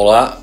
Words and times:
Olá, 0.00 0.40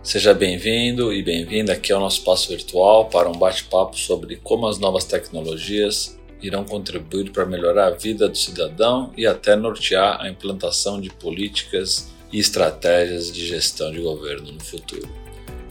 seja 0.00 0.32
bem-vindo 0.32 1.12
e 1.12 1.24
bem-vinda 1.24 1.72
aqui 1.72 1.92
ao 1.92 1.98
nosso 1.98 2.20
espaço 2.20 2.50
virtual 2.50 3.06
para 3.06 3.28
um 3.28 3.32
bate-papo 3.32 3.98
sobre 3.98 4.36
como 4.36 4.68
as 4.68 4.78
novas 4.78 5.04
tecnologias 5.04 6.16
irão 6.40 6.64
contribuir 6.64 7.32
para 7.32 7.44
melhorar 7.44 7.88
a 7.88 7.96
vida 7.96 8.28
do 8.28 8.38
cidadão 8.38 9.12
e 9.16 9.26
até 9.26 9.56
nortear 9.56 10.22
a 10.22 10.28
implantação 10.28 11.00
de 11.00 11.10
políticas 11.10 12.12
e 12.32 12.38
estratégias 12.38 13.32
de 13.32 13.44
gestão 13.44 13.90
de 13.90 14.00
governo 14.00 14.52
no 14.52 14.60
futuro. 14.62 15.08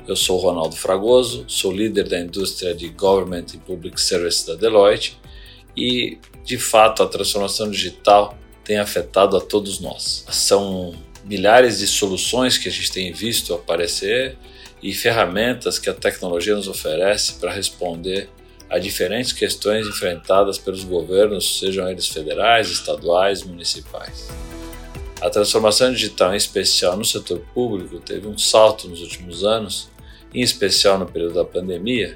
Eu 0.05 0.17
sou 0.17 0.37
Ronaldo 0.37 0.75
Fragoso, 0.75 1.45
sou 1.47 1.71
líder 1.71 2.09
da 2.09 2.19
indústria 2.19 2.75
de 2.75 2.89
Government 2.89 3.45
and 3.55 3.59
Public 3.59 4.01
Service 4.01 4.45
da 4.45 4.55
Deloitte 4.55 5.17
e, 5.73 6.17
de 6.43 6.57
fato, 6.57 7.01
a 7.01 7.07
transformação 7.07 7.71
digital 7.71 8.37
tem 8.61 8.77
afetado 8.77 9.37
a 9.37 9.39
todos 9.39 9.79
nós. 9.79 10.25
São 10.29 10.93
milhares 11.31 11.79
de 11.79 11.87
soluções 11.87 12.57
que 12.57 12.67
a 12.67 12.71
gente 12.71 12.91
tem 12.91 13.13
visto 13.13 13.53
aparecer 13.53 14.35
e 14.83 14.93
ferramentas 14.93 15.79
que 15.79 15.89
a 15.89 15.93
tecnologia 15.93 16.53
nos 16.53 16.67
oferece 16.67 17.35
para 17.35 17.53
responder 17.53 18.27
a 18.69 18.77
diferentes 18.77 19.31
questões 19.31 19.87
enfrentadas 19.87 20.57
pelos 20.57 20.83
governos, 20.83 21.59
sejam 21.59 21.89
eles 21.89 22.09
federais, 22.09 22.69
estaduais, 22.69 23.43
municipais. 23.43 24.27
A 25.21 25.29
transformação 25.29 25.93
digital, 25.93 26.33
em 26.33 26.37
especial 26.37 26.97
no 26.97 27.05
setor 27.05 27.39
público, 27.53 27.97
teve 27.99 28.27
um 28.27 28.37
salto 28.37 28.89
nos 28.89 28.99
últimos 29.01 29.45
anos, 29.45 29.87
em 30.33 30.41
especial 30.41 30.99
no 30.99 31.05
período 31.05 31.35
da 31.35 31.45
pandemia, 31.45 32.13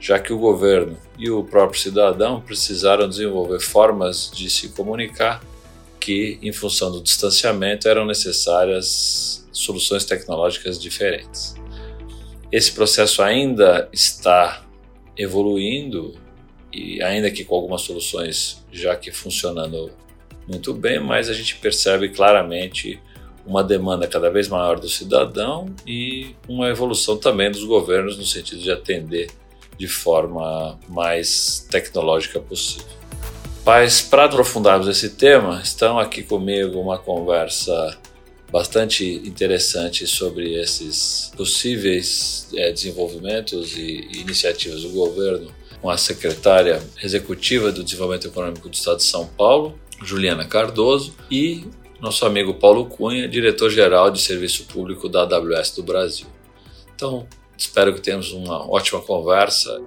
já 0.00 0.18
que 0.18 0.32
o 0.32 0.38
governo 0.38 0.96
e 1.18 1.30
o 1.30 1.44
próprio 1.44 1.78
cidadão 1.78 2.40
precisaram 2.40 3.10
desenvolver 3.10 3.60
formas 3.60 4.30
de 4.34 4.48
se 4.48 4.70
comunicar 4.70 5.42
que, 6.04 6.38
em 6.42 6.52
função 6.52 6.92
do 6.92 7.00
distanciamento, 7.00 7.88
eram 7.88 8.04
necessárias 8.04 9.48
soluções 9.50 10.04
tecnológicas 10.04 10.78
diferentes. 10.78 11.54
Esse 12.52 12.72
processo 12.72 13.22
ainda 13.22 13.88
está 13.90 14.66
evoluindo 15.16 16.14
e 16.70 17.02
ainda 17.02 17.30
que 17.30 17.42
com 17.42 17.54
algumas 17.54 17.80
soluções 17.80 18.62
já 18.70 18.94
que 18.94 19.10
funcionando 19.10 19.90
muito 20.46 20.74
bem, 20.74 21.00
mas 21.00 21.30
a 21.30 21.32
gente 21.32 21.56
percebe 21.56 22.10
claramente 22.10 23.00
uma 23.46 23.64
demanda 23.64 24.06
cada 24.06 24.28
vez 24.28 24.46
maior 24.46 24.78
do 24.78 24.88
cidadão 24.88 25.74
e 25.86 26.34
uma 26.46 26.68
evolução 26.68 27.16
também 27.16 27.50
dos 27.50 27.64
governos 27.64 28.18
no 28.18 28.26
sentido 28.26 28.60
de 28.60 28.70
atender 28.70 29.30
de 29.78 29.88
forma 29.88 30.78
mais 30.86 31.66
tecnológica 31.70 32.38
possível. 32.40 33.03
Mas 33.64 34.02
para 34.02 34.26
aprofundarmos 34.26 34.88
esse 34.88 35.10
tema, 35.10 35.60
estão 35.62 35.98
aqui 35.98 36.22
comigo 36.22 36.78
uma 36.78 36.98
conversa 36.98 37.98
bastante 38.52 39.22
interessante 39.24 40.06
sobre 40.06 40.54
esses 40.54 41.32
possíveis 41.36 42.48
é, 42.54 42.70
desenvolvimentos 42.70 43.76
e 43.76 44.06
iniciativas 44.20 44.82
do 44.82 44.90
governo 44.90 45.50
com 45.80 45.90
a 45.90 45.96
secretária 45.96 46.82
executiva 47.02 47.72
do 47.72 47.82
Desenvolvimento 47.82 48.28
Econômico 48.28 48.68
do 48.68 48.74
Estado 48.74 48.98
de 48.98 49.04
São 49.04 49.26
Paulo, 49.26 49.78
Juliana 50.02 50.44
Cardoso, 50.44 51.14
e 51.30 51.66
nosso 52.00 52.24
amigo 52.26 52.54
Paulo 52.54 52.86
Cunha, 52.86 53.26
diretor-geral 53.26 54.10
de 54.10 54.20
Serviço 54.20 54.64
Público 54.64 55.08
da 55.08 55.22
AWS 55.22 55.72
do 55.72 55.82
Brasil. 55.82 56.26
Então, 56.94 57.26
espero 57.56 57.94
que 57.94 58.00
tenhamos 58.00 58.30
uma 58.32 58.70
ótima 58.70 59.00
conversa. 59.00 59.80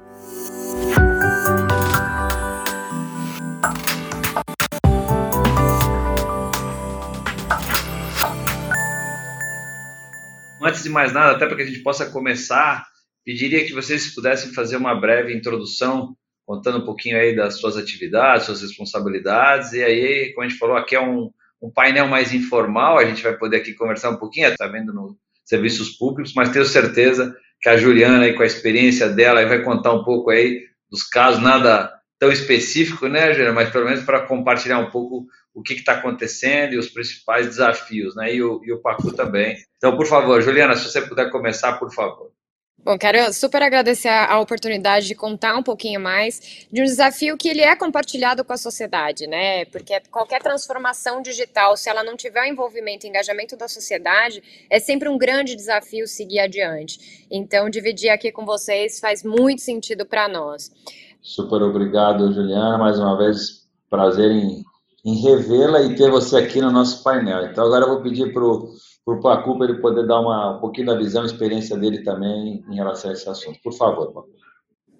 Antes 10.67 10.83
de 10.83 10.89
mais 10.89 11.13
nada, 11.13 11.31
até 11.31 11.45
para 11.45 11.55
que 11.55 11.61
a 11.61 11.65
gente 11.65 11.79
possa 11.79 12.07
começar, 12.07 12.85
pediria 13.23 13.63
que 13.66 13.72
vocês 13.72 14.13
pudessem 14.13 14.53
fazer 14.53 14.75
uma 14.75 14.94
breve 14.94 15.33
introdução, 15.33 16.13
contando 16.45 16.79
um 16.79 16.85
pouquinho 16.85 17.17
aí 17.17 17.33
das 17.33 17.57
suas 17.57 17.78
atividades, 17.78 18.47
suas 18.47 18.61
responsabilidades, 18.61 19.72
e 19.72 19.81
aí, 19.81 20.33
como 20.33 20.45
a 20.45 20.50
gente 20.50 20.59
falou, 20.59 20.75
aqui 20.75 20.94
é 20.94 21.01
um, 21.01 21.31
um 21.61 21.72
painel 21.72 22.09
mais 22.09 22.33
informal, 22.33 22.97
a 22.97 23.06
gente 23.06 23.23
vai 23.23 23.38
poder 23.38 23.57
aqui 23.57 23.73
conversar 23.73 24.09
um 24.09 24.17
pouquinho, 24.17 24.50
está 24.50 24.67
vendo 24.67 24.94
no 24.94 25.17
serviços 25.45 25.91
públicos, 25.91 26.33
mas 26.35 26.50
tenho 26.50 26.66
certeza 26.66 27.33
que 27.61 27.69
a 27.69 27.77
Juliana, 27.77 28.25
aí, 28.25 28.33
com 28.33 28.44
a 28.44 28.45
experiência 28.45 29.07
dela, 29.07 29.45
vai 29.45 29.63
contar 29.63 29.94
um 29.94 30.03
pouco 30.03 30.31
aí 30.31 30.66
dos 30.91 31.03
casos, 31.03 31.41
nada 31.41 31.94
tão 32.19 32.29
específico, 32.29 33.07
né, 33.07 33.31
Juliana, 33.31 33.53
mas 33.53 33.69
pelo 33.69 33.85
menos 33.85 34.03
para 34.03 34.27
compartilhar 34.27 34.79
um 34.79 34.91
pouco 34.91 35.27
o 35.57 35.63
que 35.63 35.73
está 35.73 35.94
acontecendo 35.94 36.73
e 36.73 36.78
os 36.78 36.88
principais 36.88 37.47
desafios, 37.47 38.16
né? 38.16 38.31
E 38.31 38.44
o, 38.44 38.63
e 38.63 38.72
o 38.72 38.79
Pacu 38.79 39.12
também. 39.12 39.57
Então, 39.78 39.97
por 39.97 40.06
favor, 40.06 40.40
Juliana, 40.40 40.75
se 40.75 40.84
você 40.84 41.01
puder 41.01 41.31
começar, 41.31 41.79
por 41.79 41.91
favor. 41.91 42.31
Bom, 42.78 42.95
quero 42.95 43.34
super 43.34 43.63
agradecer 43.63 44.07
a 44.07 44.40
oportunidade 44.40 45.07
de 45.07 45.16
contar 45.16 45.57
um 45.57 45.63
pouquinho 45.63 46.00
mais 46.00 46.68
de 46.72 46.79
um 46.79 46.85
desafio 46.85 47.35
que 47.35 47.50
ele 47.50 47.62
é 47.62 47.75
compartilhado 47.75 48.45
com 48.45 48.53
a 48.53 48.57
sociedade, 48.57 49.25
né? 49.25 49.66
Porque 49.66 50.00
qualquer 50.12 50.44
transformação 50.44 51.23
digital, 51.23 51.75
se 51.75 51.89
ela 51.89 52.03
não 52.03 52.16
tiver 52.16 52.44
o 52.44 52.45
envolvimento 52.45 53.07
e 53.07 53.09
engajamento 53.09 53.57
da 53.57 53.68
sociedade, 53.68 54.44
é 54.69 54.79
sempre 54.79 55.09
um 55.09 55.18
grande 55.18 55.56
desafio 55.56 56.07
seguir 56.07 56.39
adiante. 56.39 57.25
Então, 57.31 57.68
dividir 57.68 58.09
aqui 58.09 58.31
com 58.31 58.45
vocês 58.45 59.00
faz 59.00 59.24
muito 59.24 59.63
sentido 59.63 60.06
para 60.06 60.29
nós. 60.29 60.72
Super 61.19 61.63
obrigado, 61.63 62.31
Juliana. 62.31 62.78
Mais 62.78 63.00
uma 63.00 63.18
vez, 63.18 63.68
prazer 63.89 64.31
em 64.31 64.63
em 65.07 65.16
revê-la 65.22 65.81
e 65.84 65.95
ter 65.95 66.12
você 66.12 66.35
aqui 66.35 66.59
no 66.59 66.69
nosso 66.69 67.01
painel. 67.01 67.45
Então, 67.45 67.66
agora 67.66 67.85
eu 67.85 67.90
vou 67.94 68.01
pedir 68.01 68.34
para 68.34 68.44
o 68.44 69.22
Pacu 69.22 69.57
para 69.57 69.69
ele 69.69 69.79
poder 69.79 70.06
dar 70.06 70.19
uma, 70.19 70.57
um 70.57 70.59
pouquinho 70.59 70.88
da 70.88 70.97
visão 70.97 71.23
e 71.23 71.28
experiência 71.28 71.78
dele 71.78 72.03
também 72.03 72.62
em 72.69 72.75
relação 72.75 73.09
a 73.09 73.13
esse 73.13 73.29
assunto. 73.29 73.57
Por 73.63 73.72
favor, 73.72 74.12
Pacu. 74.12 74.28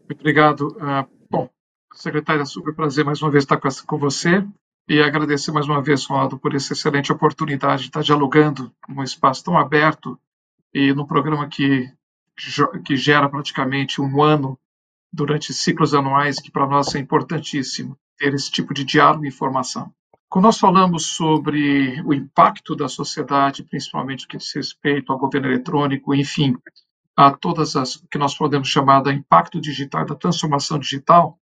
Muito 0.08 0.22
obrigado. 0.22 0.70
Uh, 0.78 1.06
bom, 1.30 1.50
secretária, 1.94 2.46
super 2.46 2.74
prazer 2.74 3.04
mais 3.04 3.22
uma 3.22 3.30
vez 3.30 3.44
estar 3.44 3.58
com, 3.58 3.68
com 3.86 3.98
você 3.98 4.48
e 4.88 5.02
agradecer 5.02 5.52
mais 5.52 5.68
uma 5.68 5.82
vez, 5.82 6.06
Ronaldo, 6.06 6.40
por 6.40 6.56
essa 6.56 6.72
excelente 6.72 7.12
oportunidade 7.12 7.82
de 7.82 7.88
estar 7.90 8.02
dialogando 8.02 8.72
num 8.88 9.04
espaço 9.04 9.44
tão 9.44 9.58
aberto 9.58 10.18
e 10.74 10.94
num 10.94 11.06
programa 11.06 11.50
que, 11.50 11.92
que 12.86 12.96
gera 12.96 13.28
praticamente 13.28 14.00
um 14.00 14.24
ano 14.24 14.58
durante 15.12 15.54
ciclos 15.54 15.94
anuais, 15.94 16.40
que 16.40 16.50
para 16.50 16.66
nós 16.66 16.96
é 16.96 17.00
importantíssimo 17.00 17.98
ter 18.18 18.34
esse 18.34 18.50
tipo 18.50 18.74
de 18.74 18.86
diálogo 18.86 19.26
e 19.26 19.28
informação. 19.28 19.94
Quando 20.30 20.46
nós 20.46 20.60
falamos 20.60 21.06
sobre 21.06 22.02
o 22.02 22.14
impacto 22.14 22.76
da 22.76 22.90
sociedade, 22.90 23.64
principalmente 23.64 24.28
que 24.28 24.38
diz 24.38 24.54
respeito 24.54 25.12
ao 25.12 25.18
governo 25.18 25.48
eletrônico, 25.48 26.14
enfim, 26.14 26.56
a 27.16 27.32
todas 27.32 27.76
as 27.78 27.96
que 28.12 28.18
nós 28.18 28.38
podemos 28.38 28.68
chamar 28.68 29.02
de 29.02 29.14
impacto 29.14 29.60
digital, 29.60 30.06
da 30.06 30.16
transformação 30.16 30.78
digital, 30.78 31.40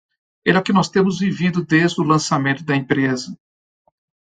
ele 0.44 0.56
é 0.56 0.60
o 0.60 0.64
que 0.64 0.72
nós 0.72 0.88
temos 0.88 1.18
vivido 1.18 1.62
desde 1.64 2.00
o 2.00 2.04
lançamento 2.04 2.64
da 2.64 2.74
empresa. 2.74 3.36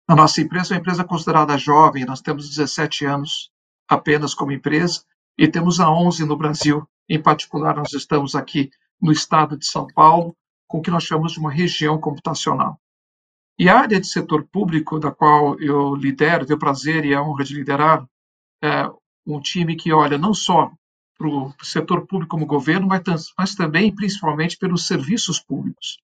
A 0.06 0.14
nossa 0.14 0.42
empresa 0.42 0.74
é 0.74 0.76
uma 0.76 0.80
empresa 0.80 1.04
considerada 1.04 1.56
jovem, 1.56 2.04
nós 2.04 2.20
temos 2.20 2.48
17 2.48 3.06
anos 3.06 3.50
apenas 3.88 4.34
como 4.34 4.52
empresa 4.52 5.02
e 5.38 5.48
temos 5.48 5.80
a 5.80 5.90
11 5.90 6.24
no 6.26 6.36
Brasil. 6.36 6.86
Em 7.08 7.20
particular, 7.20 7.74
nós 7.74 7.92
estamos 7.92 8.34
aqui 8.34 8.70
no 9.00 9.10
estado 9.10 9.56
de 9.56 9.66
São 9.66 9.86
Paulo, 9.86 10.36
com 10.68 10.78
o 10.78 10.82
que 10.82 10.90
nós 10.90 11.04
chamamos 11.04 11.32
de 11.32 11.40
uma 11.40 11.50
região 11.50 11.98
computacional. 11.98 12.79
E 13.60 13.68
a 13.68 13.78
área 13.78 14.00
de 14.00 14.06
setor 14.06 14.46
público, 14.50 14.98
da 14.98 15.10
qual 15.10 15.60
eu 15.60 15.94
lidero, 15.94 16.46
tenho 16.46 16.56
o 16.56 16.58
prazer 16.58 17.04
e 17.04 17.14
a 17.14 17.22
honra 17.22 17.44
de 17.44 17.52
liderar, 17.52 18.06
é 18.64 18.88
um 19.26 19.38
time 19.38 19.76
que 19.76 19.92
olha 19.92 20.16
não 20.16 20.32
só 20.32 20.72
para 21.18 21.28
o 21.28 21.52
setor 21.62 22.06
público 22.06 22.30
como 22.30 22.46
governo, 22.46 22.86
mas, 22.86 23.02
mas 23.36 23.54
também, 23.54 23.94
principalmente, 23.94 24.56
pelos 24.56 24.86
serviços 24.86 25.38
públicos. 25.38 25.98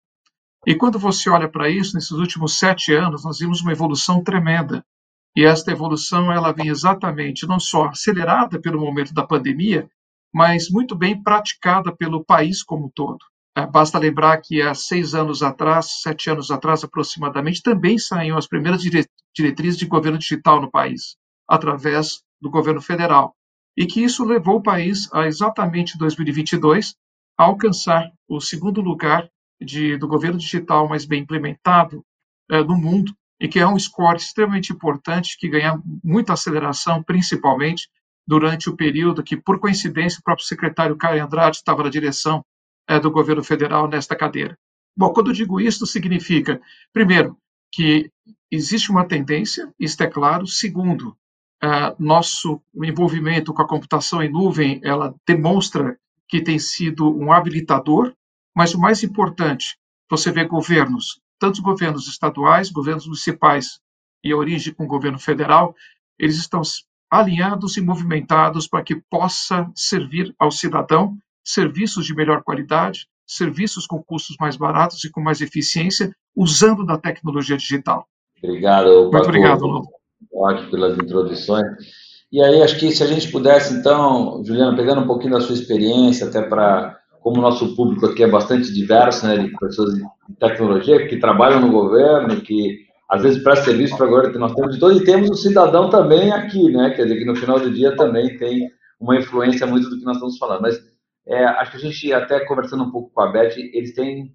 E 0.66 0.74
quando 0.74 0.98
você 0.98 1.30
olha 1.30 1.48
para 1.48 1.70
isso, 1.70 1.94
nesses 1.94 2.10
últimos 2.10 2.58
sete 2.58 2.92
anos, 2.92 3.24
nós 3.24 3.38
vimos 3.38 3.62
uma 3.62 3.72
evolução 3.72 4.22
tremenda. 4.22 4.84
E 5.34 5.42
esta 5.42 5.72
evolução 5.72 6.30
ela 6.30 6.52
vem 6.52 6.68
exatamente 6.68 7.46
não 7.46 7.58
só 7.58 7.86
acelerada 7.86 8.60
pelo 8.60 8.78
momento 8.78 9.14
da 9.14 9.26
pandemia, 9.26 9.88
mas 10.30 10.68
muito 10.68 10.94
bem 10.94 11.22
praticada 11.22 11.90
pelo 11.90 12.22
país 12.22 12.62
como 12.62 12.84
um 12.84 12.90
todo. 12.90 13.24
É, 13.56 13.66
basta 13.66 13.98
lembrar 13.98 14.36
que 14.42 14.60
há 14.60 14.74
seis 14.74 15.14
anos 15.14 15.42
atrás, 15.42 16.02
sete 16.02 16.28
anos 16.28 16.50
atrás 16.50 16.84
aproximadamente, 16.84 17.62
também 17.62 17.98
saíram 17.98 18.36
as 18.36 18.46
primeiras 18.46 18.82
diretrizes 18.82 19.78
de 19.78 19.86
governo 19.86 20.18
digital 20.18 20.60
no 20.60 20.70
país, 20.70 21.16
através 21.48 22.22
do 22.38 22.50
governo 22.50 22.82
federal. 22.82 23.34
E 23.74 23.86
que 23.86 24.04
isso 24.04 24.24
levou 24.24 24.56
o 24.56 24.62
país 24.62 25.08
a 25.10 25.26
exatamente 25.26 25.96
2022 25.96 26.94
a 27.38 27.44
alcançar 27.44 28.12
o 28.28 28.40
segundo 28.40 28.82
lugar 28.82 29.26
de, 29.58 29.96
do 29.96 30.06
governo 30.06 30.38
digital 30.38 30.86
mais 30.86 31.06
bem 31.06 31.22
implementado 31.22 32.04
é, 32.50 32.62
no 32.62 32.76
mundo, 32.76 33.16
e 33.40 33.48
que 33.48 33.58
é 33.58 33.66
um 33.66 33.78
score 33.78 34.18
extremamente 34.18 34.70
importante, 34.70 35.36
que 35.38 35.48
ganha 35.48 35.80
muita 36.04 36.34
aceleração, 36.34 37.02
principalmente 37.02 37.88
durante 38.26 38.68
o 38.68 38.76
período 38.76 39.22
que, 39.22 39.36
por 39.36 39.58
coincidência, 39.58 40.20
o 40.20 40.22
próprio 40.22 40.46
secretário 40.46 40.96
Caio 40.96 41.24
Andrade 41.24 41.56
estava 41.56 41.82
na 41.82 41.88
direção 41.88 42.44
é, 42.88 42.98
do 43.00 43.10
governo 43.10 43.42
federal 43.42 43.88
nesta 43.88 44.16
cadeira. 44.16 44.56
Bom, 44.96 45.12
quando 45.12 45.28
eu 45.28 45.34
digo 45.34 45.60
isso, 45.60 45.86
significa, 45.86 46.60
primeiro, 46.92 47.36
que 47.70 48.10
existe 48.50 48.90
uma 48.90 49.06
tendência, 49.06 49.72
isto 49.78 50.02
é 50.02 50.06
claro. 50.06 50.46
Segundo, 50.46 51.16
uh, 51.62 51.94
nosso 51.98 52.60
envolvimento 52.74 53.52
com 53.52 53.62
a 53.62 53.68
computação 53.68 54.22
em 54.22 54.30
nuvem, 54.30 54.80
ela 54.82 55.14
demonstra 55.26 55.98
que 56.28 56.40
tem 56.40 56.58
sido 56.58 57.14
um 57.14 57.32
habilitador, 57.32 58.14
mas 58.54 58.74
o 58.74 58.80
mais 58.80 59.02
importante, 59.02 59.78
você 60.08 60.32
vê 60.32 60.44
governos, 60.44 61.20
tanto 61.38 61.62
governos 61.62 62.08
estaduais, 62.08 62.70
governos 62.70 63.06
municipais 63.06 63.80
e 64.24 64.32
a 64.32 64.36
origem 64.36 64.72
com 64.72 64.84
o 64.84 64.88
governo 64.88 65.18
federal, 65.18 65.74
eles 66.18 66.36
estão 66.36 66.62
alinhados 67.10 67.76
e 67.76 67.80
movimentados 67.80 68.66
para 68.66 68.82
que 68.82 68.96
possa 69.10 69.70
servir 69.74 70.34
ao 70.38 70.50
cidadão 70.50 71.16
serviços 71.46 72.04
de 72.04 72.14
melhor 72.14 72.42
qualidade, 72.42 73.06
serviços 73.24 73.86
com 73.86 74.02
custos 74.02 74.36
mais 74.40 74.56
baratos 74.56 75.02
e 75.04 75.10
com 75.10 75.20
mais 75.20 75.40
eficiência, 75.40 76.10
usando 76.34 76.84
da 76.84 76.98
tecnologia 76.98 77.56
digital. 77.56 78.06
Obrigado. 78.42 78.88
Muito 78.88 79.10
Paco. 79.12 79.24
obrigado, 79.26 79.66
Lula. 79.66 79.86
Ótimo 80.34 80.70
pelas 80.70 80.98
introduções. 80.98 81.66
E 82.32 82.42
aí, 82.42 82.62
acho 82.62 82.78
que 82.78 82.90
se 82.90 83.02
a 83.02 83.06
gente 83.06 83.30
pudesse, 83.30 83.74
então, 83.74 84.42
Juliana, 84.44 84.76
pegando 84.76 85.00
um 85.00 85.06
pouquinho 85.06 85.34
da 85.34 85.40
sua 85.40 85.54
experiência, 85.54 86.26
até 86.26 86.42
para, 86.42 86.98
como 87.20 87.38
o 87.38 87.42
nosso 87.42 87.74
público 87.76 88.06
aqui 88.06 88.24
é 88.24 88.28
bastante 88.28 88.72
diverso, 88.74 89.26
né, 89.26 89.38
de 89.38 89.56
pessoas 89.56 89.94
de 89.94 90.02
tecnologia 90.38 91.06
que 91.06 91.18
trabalham 91.18 91.60
no 91.60 91.70
governo, 91.70 92.40
que 92.40 92.80
às 93.08 93.22
vezes 93.22 93.42
presta 93.42 93.66
serviço 93.66 93.96
para 93.96 94.06
agora 94.06 94.32
que 94.32 94.38
nós 94.38 94.52
temos 94.52 94.74
de 94.74 94.80
todo, 94.80 94.96
e 94.96 95.04
temos 95.04 95.30
o 95.30 95.34
cidadão 95.34 95.88
também 95.88 96.32
aqui, 96.32 96.70
né, 96.72 96.90
quer 96.90 97.04
dizer, 97.04 97.18
que 97.18 97.24
no 97.24 97.36
final 97.36 97.60
do 97.60 97.70
dia 97.70 97.94
também 97.96 98.36
tem 98.36 98.68
uma 99.00 99.16
influência 99.16 99.66
muito 99.66 99.88
do 99.88 99.98
que 99.98 100.04
nós 100.04 100.16
estamos 100.16 100.36
falando. 100.36 100.62
Mas 100.62 100.80
é, 101.28 101.44
acho 101.44 101.72
que 101.72 101.76
a 101.76 101.80
gente, 101.80 102.12
até 102.12 102.44
conversando 102.44 102.84
um 102.84 102.90
pouco 102.90 103.10
com 103.10 103.20
a 103.20 103.32
Beth, 103.32 103.56
eles 103.56 103.94
têm 103.94 104.34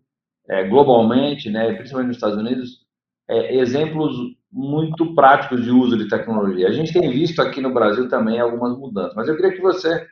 é, 0.49 0.67
globalmente, 0.67 1.49
né, 1.49 1.73
principalmente 1.73 2.07
nos 2.07 2.17
Estados 2.17 2.37
Unidos, 2.37 2.81
é, 3.29 3.55
exemplos 3.55 4.15
muito 4.51 5.15
práticos 5.15 5.63
de 5.63 5.71
uso 5.71 5.97
de 5.97 6.09
tecnologia. 6.09 6.67
A 6.67 6.73
gente 6.73 6.91
tem 6.91 7.09
visto 7.09 7.41
aqui 7.41 7.61
no 7.61 7.73
Brasil 7.73 8.09
também 8.09 8.39
algumas 8.39 8.77
mudanças, 8.77 9.15
mas 9.15 9.27
eu 9.27 9.35
queria 9.35 9.53
que 9.53 9.61
você 9.61 10.05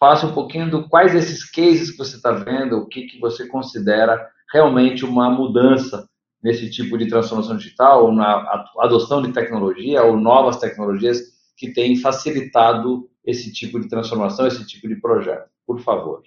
falasse 0.00 0.26
um 0.26 0.32
pouquinho 0.32 0.70
do 0.70 0.88
quais 0.88 1.14
esses 1.14 1.48
cases 1.48 1.92
que 1.92 1.98
você 1.98 2.16
está 2.16 2.32
vendo, 2.32 2.78
o 2.78 2.86
que, 2.86 3.02
que 3.02 3.20
você 3.20 3.46
considera 3.46 4.28
realmente 4.52 5.04
uma 5.04 5.30
mudança 5.30 6.08
nesse 6.42 6.70
tipo 6.70 6.96
de 6.96 7.08
transformação 7.08 7.56
digital, 7.56 8.04
ou 8.04 8.12
na 8.12 8.64
adoção 8.78 9.20
de 9.20 9.32
tecnologia, 9.32 10.02
ou 10.02 10.16
novas 10.16 10.58
tecnologias 10.58 11.20
que 11.56 11.72
têm 11.72 11.96
facilitado 11.96 13.08
esse 13.28 13.52
tipo 13.52 13.78
de 13.78 13.88
transformação, 13.88 14.46
esse 14.46 14.66
tipo 14.66 14.88
de 14.88 14.96
projeto. 14.96 15.50
Por 15.66 15.78
favor. 15.80 16.22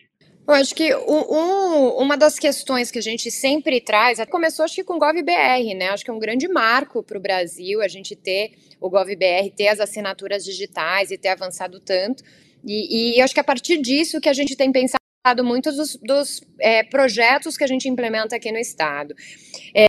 Eu 0.48 0.54
acho 0.54 0.76
que 0.76 0.94
um, 0.96 1.88
uma 1.98 2.16
das 2.16 2.38
questões 2.38 2.92
que 2.92 3.00
a 3.00 3.02
gente 3.02 3.32
sempre 3.32 3.82
traz, 3.82 4.20
começou 4.30 4.66
acho 4.66 4.76
que 4.76 4.84
com 4.84 4.96
o 4.96 5.00
GovBR, 5.00 5.74
né? 5.76 5.90
Acho 5.90 6.04
que 6.04 6.12
é 6.12 6.14
um 6.14 6.20
grande 6.20 6.48
marco 6.48 7.02
para 7.02 7.18
o 7.18 7.22
Brasil 7.22 7.82
a 7.82 7.88
gente 7.88 8.16
ter 8.16 8.52
o 8.80 8.90
GovBR, 8.90 9.50
ter 9.56 9.70
as 9.70 9.80
assinaturas 9.80 10.44
digitais 10.44 11.10
e 11.10 11.18
ter 11.18 11.30
avançado 11.30 11.80
tanto. 11.80 12.24
E, 12.64 13.16
e 13.16 13.22
acho 13.22 13.34
que 13.34 13.40
a 13.40 13.44
partir 13.44 13.82
disso 13.82 14.22
que 14.22 14.30
a 14.30 14.34
gente 14.34 14.56
tem 14.56 14.72
pensado 14.72 15.01
muitos 15.44 15.76
dos, 15.76 15.96
dos 15.98 16.42
é, 16.60 16.84
projetos 16.84 17.56
que 17.56 17.64
a 17.64 17.68
gente 17.68 17.88
implementa 17.88 18.36
aqui 18.36 18.52
no 18.52 18.58
estado. 18.58 19.14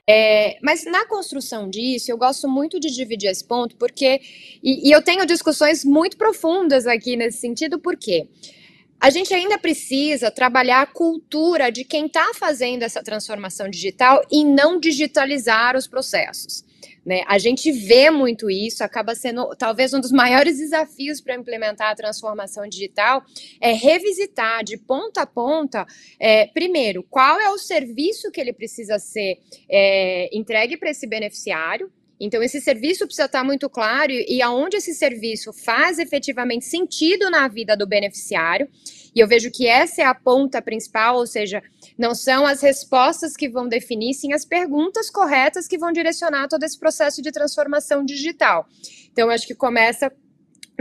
É, 0.08 0.58
mas 0.62 0.84
na 0.84 1.06
construção 1.06 1.70
disso, 1.70 2.11
eu 2.11 2.19
gosto 2.19 2.46
muito 2.49 2.79
de 2.79 2.90
dividir 2.90 3.31
esse 3.31 3.44
ponto, 3.44 3.75
porque. 3.76 4.20
E, 4.62 4.88
e 4.88 4.93
eu 4.93 5.00
tenho 5.00 5.25
discussões 5.25 5.84
muito 5.84 6.17
profundas 6.17 6.87
aqui 6.87 7.17
nesse 7.17 7.38
sentido, 7.38 7.79
porque? 7.79 8.29
A 9.00 9.11
gente 9.11 9.34
ainda 9.34 9.58
precisa 9.58 10.31
trabalhar 10.31 10.82
a 10.82 10.87
cultura 10.87 11.73
de 11.73 11.82
quem 11.82 12.06
está 12.06 12.32
fazendo 12.35 12.82
essa 12.85 13.02
transformação 13.02 13.69
digital 13.69 14.23
e 14.31 14.44
não 14.44 14.78
digitalizar 14.78 15.76
os 15.76 15.88
processos. 15.88 16.64
Né? 17.04 17.22
A 17.26 17.38
gente 17.38 17.72
vê 17.72 18.10
muito 18.10 18.49
isso, 18.50 18.84
acaba 18.84 19.14
sendo 19.14 19.54
talvez 19.56 19.93
um 19.93 20.00
dos 20.00 20.12
maiores 20.12 20.58
desafios 20.58 21.20
para 21.20 21.34
implementar 21.34 21.90
a 21.90 21.94
transformação 21.94 22.66
digital, 22.69 23.25
é 23.60 23.72
revisitar 23.72 24.62
de 24.62 24.76
ponta 24.76 25.22
a 25.22 25.26
ponta, 25.26 25.84
é, 26.19 26.46
primeiro, 26.46 27.02
qual 27.02 27.40
é 27.40 27.50
o 27.50 27.58
serviço 27.58 28.31
que 28.31 28.40
ele 28.40 28.52
precisa 28.52 28.99
ser 28.99 29.38
é, 29.69 30.28
entregue 30.37 30.76
para 30.76 30.90
esse 30.90 31.06
beneficiário, 31.06 31.90
então, 32.25 32.41
esse 32.41 32.61
serviço 32.61 33.05
precisa 33.05 33.27
estar 33.27 33.43
muito 33.43 33.69
claro 33.69 34.13
e 34.13 34.41
aonde 34.41 34.77
esse 34.77 34.95
serviço 34.95 35.53
faz 35.53 35.99
efetivamente 35.99 36.65
sentido 36.65 37.29
na 37.29 37.49
vida 37.49 37.77
do 37.77 37.85
beneficiário. 37.85 38.69
E 39.13 39.19
eu 39.19 39.27
vejo 39.27 39.51
que 39.51 39.67
essa 39.67 40.03
é 40.03 40.05
a 40.05 40.15
ponta 40.15 40.63
principal, 40.63 41.17
ou 41.17 41.27
seja, 41.27 41.61
não 41.99 42.15
são 42.15 42.47
as 42.47 42.63
respostas 42.63 43.37
que 43.37 43.49
vão 43.49 43.67
definir, 43.67 44.15
sim 44.15 44.33
as 44.33 44.45
perguntas 44.45 45.11
corretas 45.11 45.67
que 45.67 45.77
vão 45.77 45.91
direcionar 45.91 46.47
todo 46.47 46.63
esse 46.63 46.79
processo 46.79 47.21
de 47.21 47.33
transformação 47.33 48.05
digital. 48.05 48.69
Então, 49.11 49.29
acho 49.29 49.45
que 49.45 49.55
começa 49.55 50.09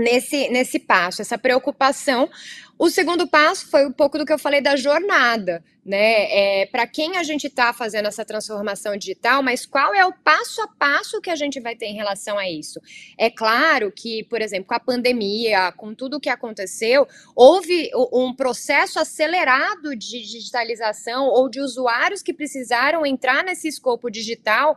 nesse, 0.02 0.50
nesse 0.50 0.80
passo, 0.80 1.22
essa 1.22 1.38
preocupação. 1.38 2.30
O 2.78 2.90
segundo 2.90 3.28
passo 3.28 3.70
foi 3.70 3.86
um 3.86 3.92
pouco 3.92 4.18
do 4.18 4.26
que 4.26 4.34
eu 4.34 4.40
falei 4.40 4.60
da 4.60 4.76
jornada, 4.76 5.64
né? 5.86 6.62
É, 6.62 6.66
Para 6.66 6.88
quem 6.88 7.16
a 7.16 7.22
gente 7.22 7.46
está 7.46 7.72
fazendo 7.72 8.08
essa 8.08 8.26
transformação 8.26 8.98
digital, 8.98 9.44
mas 9.44 9.68
qual 9.68 9.94
é 9.94 10.04
o 10.04 10.12
passo 10.12 10.62
a 10.64 10.68
passo 10.68 11.22
que 11.22 11.30
a 11.30 11.36
gente 11.36 11.60
vai 11.60 11.76
ter 11.76 11.86
em 11.86 11.96
relação 11.96 12.40
a 12.40 12.50
isso? 12.50 12.82
É 13.20 13.30
claro 13.30 13.92
que, 13.92 14.24
por 14.24 14.42
exemplo, 14.42 14.66
com 14.66 14.74
a 14.74 14.80
pandemia, 14.80 15.72
com 15.74 15.94
tudo 15.94 16.18
o 16.18 16.20
que 16.20 16.30
aconteceu, 16.30 17.08
houve 17.36 17.92
um 18.12 18.34
processo 18.36 19.00
acelerado 19.00 19.96
de 19.96 20.20
digitalização 20.24 21.28
ou 21.28 21.48
de 21.48 21.62
usuários 21.62 22.24
que 22.24 22.34
precisaram 22.34 23.06
entrar 23.06 23.44
nesse 23.44 23.68
escopo 23.68 24.10
digital 24.10 24.76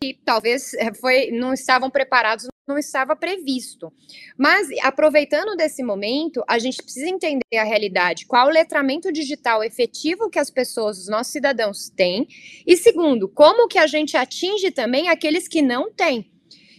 que 0.00 0.18
talvez 0.24 0.74
eh, 0.74 0.94
foi, 0.94 1.30
não 1.32 1.52
estavam 1.52 1.90
preparados 1.90 2.46
não 2.68 2.78
estava 2.78 3.16
previsto. 3.16 3.92
Mas, 4.36 4.68
aproveitando 4.82 5.56
desse 5.56 5.82
momento, 5.82 6.44
a 6.46 6.58
gente 6.58 6.82
precisa 6.82 7.08
entender 7.08 7.56
a 7.56 7.64
realidade, 7.64 8.26
qual 8.26 8.46
o 8.46 8.52
letramento 8.52 9.10
digital 9.10 9.64
efetivo 9.64 10.28
que 10.28 10.38
as 10.38 10.50
pessoas, 10.50 10.98
os 10.98 11.08
nossos 11.08 11.32
cidadãos 11.32 11.88
têm, 11.88 12.28
e 12.66 12.76
segundo, 12.76 13.28
como 13.28 13.66
que 13.66 13.78
a 13.78 13.86
gente 13.86 14.16
atinge 14.16 14.70
também 14.70 15.08
aqueles 15.08 15.48
que 15.48 15.62
não 15.62 15.90
têm. 15.90 16.30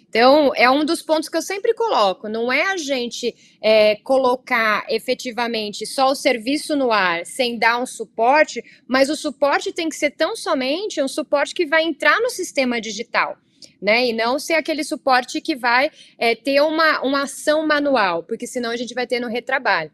Então, 0.08 0.52
é 0.56 0.68
um 0.70 0.84
dos 0.84 1.04
pontos 1.04 1.30
que 1.30 1.38
eu 1.38 1.42
sempre 1.42 1.72
coloco. 1.76 2.28
Não 2.28 2.52
é 2.52 2.64
a 2.64 2.78
gente 2.78 3.36
é, 3.62 3.96
colocar 3.98 4.84
efetivamente 4.90 5.86
só 5.86 6.10
o 6.10 6.16
serviço 6.16 6.76
no 6.76 6.92
ar 6.92 7.28
sem 7.28 7.60
dar 7.60 7.80
um 7.80 7.86
suporte, 7.86 8.64
mas 8.88 9.12
o 9.12 9.16
suporte 9.16 9.72
tem 9.72 9.88
que 9.88 9.96
ser 9.96 10.10
tão 10.10 10.36
somente 10.36 11.00
um 11.00 11.08
suporte 11.08 11.54
que 11.54 11.68
vai 11.68 11.84
entrar 11.84 12.20
no 12.22 12.30
sistema 12.32 12.82
digital 12.82 13.38
né? 13.82 14.08
E 14.08 14.14
não 14.14 14.40
ser 14.40 14.54
aquele 14.54 14.84
suporte 14.84 15.42
que 15.42 15.56
vai 15.56 15.92
é, 16.18 16.36
ter 16.36 16.62
uma, 16.62 17.02
uma 17.02 17.24
ação 17.24 17.66
manual, 17.66 18.24
porque 18.24 18.48
senão 18.48 18.72
a 18.72 18.78
gente 18.78 18.94
vai 18.94 19.08
ter 19.08 19.20
no 19.20 19.28
retrabalho. 19.28 19.92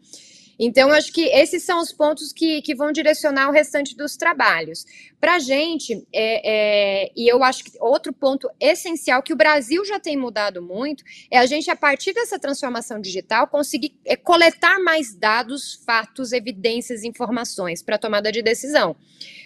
Então, 0.57 0.89
acho 0.91 1.11
que 1.11 1.23
esses 1.25 1.63
são 1.63 1.81
os 1.81 1.91
pontos 1.91 2.31
que, 2.31 2.61
que 2.61 2.73
vão 2.73 2.91
direcionar 2.91 3.49
o 3.49 3.51
restante 3.51 3.95
dos 3.95 4.15
trabalhos. 4.15 4.85
Para 5.19 5.35
a 5.35 5.39
gente, 5.39 6.05
é, 6.13 7.03
é, 7.03 7.11
e 7.15 7.27
eu 7.27 7.43
acho 7.43 7.63
que 7.63 7.71
outro 7.79 8.13
ponto 8.13 8.49
essencial 8.59 9.21
que 9.21 9.33
o 9.33 9.35
Brasil 9.35 9.83
já 9.83 9.99
tem 9.99 10.15
mudado 10.15 10.61
muito 10.61 11.03
é 11.29 11.37
a 11.37 11.45
gente, 11.45 11.69
a 11.69 11.75
partir 11.75 12.13
dessa 12.13 12.39
transformação 12.39 13.01
digital, 13.01 13.47
conseguir 13.47 13.93
é, 14.05 14.15
coletar 14.15 14.79
mais 14.79 15.13
dados, 15.13 15.81
fatos, 15.85 16.31
evidências, 16.31 17.03
informações 17.03 17.81
para 17.81 17.97
tomada 17.97 18.31
de 18.31 18.41
decisão. 18.41 18.95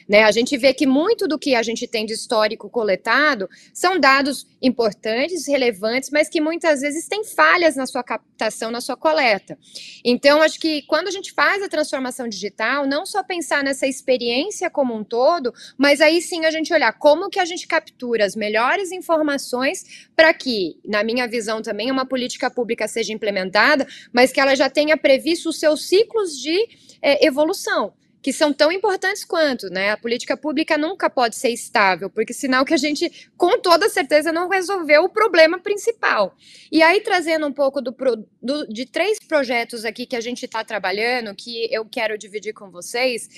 Né? 0.10 0.24
A 0.24 0.32
gente 0.32 0.58
vê 0.58 0.74
que 0.74 0.88
muito 0.88 1.28
do 1.28 1.38
que 1.38 1.54
a 1.54 1.62
gente 1.62 1.88
tem 1.88 2.04
de 2.04 2.14
histórico 2.14 2.68
coletado 2.68 3.48
são 3.72 4.00
dados 4.00 4.48
importantes, 4.60 5.48
relevantes, 5.48 6.10
mas 6.10 6.28
que 6.28 6.42
muitas 6.42 6.82
vezes 6.82 7.08
têm 7.08 7.24
falhas 7.24 7.76
na 7.76 7.86
sua 7.86 8.04
captação, 8.04 8.72
na 8.72 8.82
sua 8.82 8.98
coleta. 8.98 9.56
Então, 10.04 10.42
acho 10.42 10.60
que 10.60 10.82
quando 10.88 11.10
a 11.10 11.12
gente 11.12 11.32
faz 11.32 11.62
a 11.62 11.70
transformação 11.70 12.28
digital, 12.28 12.88
não 12.88 13.06
só 13.06 13.22
pensar 13.22 13.64
nessa 13.64 13.86
experiência 13.86 14.68
como 14.68 14.96
um 14.96 15.04
todo, 15.04 15.54
mas 15.78 16.02
aí 16.02 16.24
sim 16.24 16.44
a 16.44 16.50
gente 16.50 16.74
olhar 16.74 16.92
como 16.94 17.30
que 17.30 17.40
a 17.40 17.46
gente 17.46 17.68
captura 17.68 18.26
as 18.26 18.36
melhores 18.36 18.92
informações 18.92 20.08
para 20.16 20.34
que, 20.34 20.80
na 20.84 21.04
minha 21.04 21.28
visão 21.28 21.62
também, 21.62 21.92
uma 21.92 22.06
política 22.06 22.50
pública 22.50 22.88
seja 22.88 23.14
implementada, 23.14 23.88
mas 24.12 24.32
que 24.32 24.42
ela 24.42 24.56
já 24.56 24.72
tenha 24.72 24.98
previsto 24.98 25.50
os 25.50 25.60
seus 25.60 25.88
ciclos 25.88 26.36
de 26.36 26.68
é, 27.00 27.24
evolução 27.28 27.94
que 28.22 28.34
são 28.34 28.52
tão 28.52 28.72
importantes 28.72 29.24
quanto, 29.24 29.70
né? 29.70 29.92
A 29.92 29.98
política 29.98 30.36
pública 30.36 30.78
nunca 30.78 31.10
pode 31.10 31.36
ser 31.36 31.50
estável, 31.50 32.10
porque 32.10 32.34
sinal 32.34 32.66
que 32.66 32.74
a 32.74 32.78
gente, 32.78 33.30
com 33.38 33.60
toda 33.60 33.88
certeza, 33.90 34.32
não 34.32 34.50
resolveu 34.50 35.04
o 35.04 35.10
problema 35.10 35.60
principal. 35.60 36.36
E 36.72 36.84
aí, 36.84 37.02
trazendo 37.02 37.48
um 37.48 37.54
pouco 37.54 37.82
do, 37.82 37.96
do 38.42 38.68
de 38.68 38.86
três 38.86 39.20
projetos 39.20 39.86
aqui 39.86 40.06
que 40.06 40.16
a 40.16 40.22
gente 40.22 40.44
está 40.44 40.64
trabalhando, 40.64 41.34
que 41.36 41.74
eu 41.74 41.86
quero 41.86 42.18
dividir 42.18 42.54
com 42.54 42.70
vocês, 42.70 43.30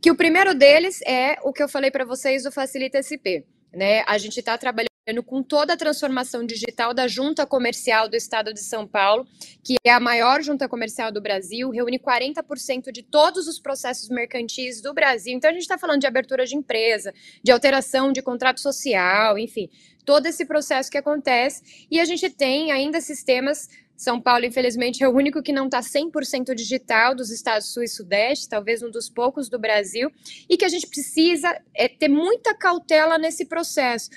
que 0.00 0.10
o 0.10 0.16
primeiro 0.16 0.54
deles 0.54 1.00
é 1.02 1.38
o 1.42 1.52
que 1.52 1.62
eu 1.62 1.68
falei 1.68 1.90
para 1.90 2.04
vocês 2.04 2.42
do 2.42 2.52
Facilita 2.52 3.00
SP. 3.00 3.44
Né? 3.72 4.02
A 4.06 4.18
gente 4.18 4.38
está 4.38 4.56
trabalhando 4.56 4.95
com 5.24 5.40
toda 5.40 5.74
a 5.74 5.76
transformação 5.76 6.44
digital 6.44 6.92
da 6.92 7.06
Junta 7.06 7.46
Comercial 7.46 8.08
do 8.08 8.16
Estado 8.16 8.52
de 8.52 8.60
São 8.60 8.88
Paulo, 8.88 9.24
que 9.62 9.76
é 9.84 9.90
a 9.90 10.00
maior 10.00 10.42
junta 10.42 10.68
comercial 10.68 11.12
do 11.12 11.20
Brasil, 11.20 11.70
reúne 11.70 11.96
40% 11.96 12.90
de 12.90 13.04
todos 13.04 13.46
os 13.46 13.60
processos 13.60 14.08
mercantis 14.08 14.80
do 14.80 14.92
Brasil. 14.92 15.32
Então, 15.32 15.48
a 15.48 15.52
gente 15.52 15.62
está 15.62 15.78
falando 15.78 16.00
de 16.00 16.08
abertura 16.08 16.44
de 16.44 16.56
empresa, 16.56 17.14
de 17.40 17.52
alteração 17.52 18.10
de 18.10 18.20
contrato 18.20 18.60
social, 18.60 19.38
enfim, 19.38 19.70
todo 20.04 20.26
esse 20.26 20.44
processo 20.44 20.90
que 20.90 20.98
acontece. 20.98 21.86
E 21.88 22.00
a 22.00 22.04
gente 22.04 22.28
tem 22.28 22.72
ainda 22.72 23.00
sistemas 23.00 23.68
São 23.96 24.20
Paulo, 24.20 24.44
infelizmente, 24.44 25.04
é 25.04 25.08
o 25.08 25.14
único 25.14 25.40
que 25.40 25.52
não 25.52 25.66
está 25.66 25.80
100% 25.80 26.52
digital 26.52 27.14
dos 27.14 27.30
estados 27.30 27.72
sul 27.72 27.84
e 27.84 27.88
sudeste, 27.88 28.48
talvez 28.48 28.82
um 28.82 28.90
dos 28.90 29.08
poucos 29.08 29.48
do 29.48 29.58
Brasil, 29.58 30.10
e 30.50 30.56
que 30.56 30.64
a 30.64 30.68
gente 30.68 30.88
precisa 30.88 31.56
é, 31.72 31.86
ter 31.86 32.08
muita 32.08 32.52
cautela 32.54 33.16
nesse 33.18 33.44
processo. 33.44 34.10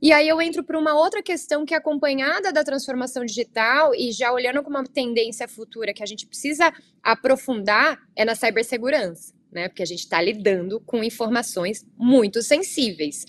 E 0.00 0.12
aí 0.12 0.28
eu 0.28 0.40
entro 0.40 0.62
para 0.62 0.78
uma 0.78 0.94
outra 0.94 1.22
questão 1.22 1.64
que 1.64 1.74
é 1.74 1.76
acompanhada 1.76 2.52
da 2.52 2.62
transformação 2.62 3.24
digital 3.24 3.94
e 3.94 4.12
já 4.12 4.32
olhando 4.32 4.62
como 4.62 4.76
uma 4.76 4.84
tendência 4.84 5.48
futura 5.48 5.94
que 5.94 6.02
a 6.02 6.06
gente 6.06 6.26
precisa 6.26 6.72
aprofundar 7.02 7.98
é 8.14 8.24
na 8.24 8.34
cibersegurança 8.34 9.35
né? 9.56 9.68
Porque 9.68 9.82
a 9.82 9.86
gente 9.86 10.00
está 10.00 10.20
lidando 10.20 10.78
com 10.80 11.02
informações 11.02 11.82
muito 11.96 12.42
sensíveis. 12.42 13.24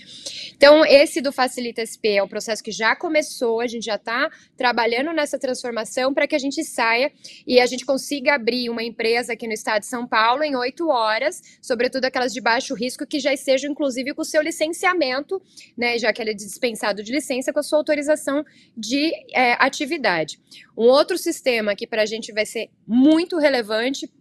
Então, 0.57 0.85
esse 0.85 1.21
do 1.21 1.31
Facilita 1.31 1.81
SP 1.87 2.19
é 2.19 2.23
um 2.23 2.27
processo 2.27 2.61
que 2.61 2.71
já 2.71 2.97
começou, 2.97 3.61
a 3.61 3.67
gente 3.67 3.85
já 3.85 3.95
está 3.95 4.29
trabalhando 4.57 5.13
nessa 5.13 5.39
transformação 5.39 6.13
para 6.13 6.27
que 6.27 6.35
a 6.35 6.39
gente 6.39 6.61
saia 6.65 7.13
e 7.47 7.61
a 7.61 7.65
gente 7.65 7.85
consiga 7.85 8.35
abrir 8.35 8.69
uma 8.69 8.83
empresa 8.83 9.31
aqui 9.31 9.47
no 9.47 9.53
estado 9.53 9.83
de 9.83 9.87
São 9.87 10.05
Paulo 10.05 10.43
em 10.43 10.53
oito 10.57 10.89
horas, 10.89 11.41
sobretudo 11.61 12.03
aquelas 12.03 12.33
de 12.33 12.41
baixo 12.41 12.75
risco, 12.75 13.07
que 13.07 13.21
já 13.21 13.31
estejam, 13.31 13.71
inclusive, 13.71 14.13
com 14.13 14.21
o 14.21 14.25
seu 14.25 14.41
licenciamento, 14.41 15.41
né? 15.77 15.97
Já 15.97 16.11
que 16.11 16.21
ele 16.21 16.31
é 16.31 16.33
dispensado 16.33 17.01
de 17.01 17.13
licença, 17.13 17.53
com 17.53 17.59
a 17.59 17.63
sua 17.63 17.77
autorização 17.77 18.43
de 18.75 19.13
é, 19.33 19.53
atividade. 19.59 20.41
Um 20.77 20.89
outro 20.89 21.17
sistema 21.17 21.73
que 21.73 21.87
para 21.87 22.01
a 22.01 22.05
gente 22.05 22.33
vai 22.33 22.45
ser 22.45 22.69
muito 22.85 23.37
relevante 23.37 24.11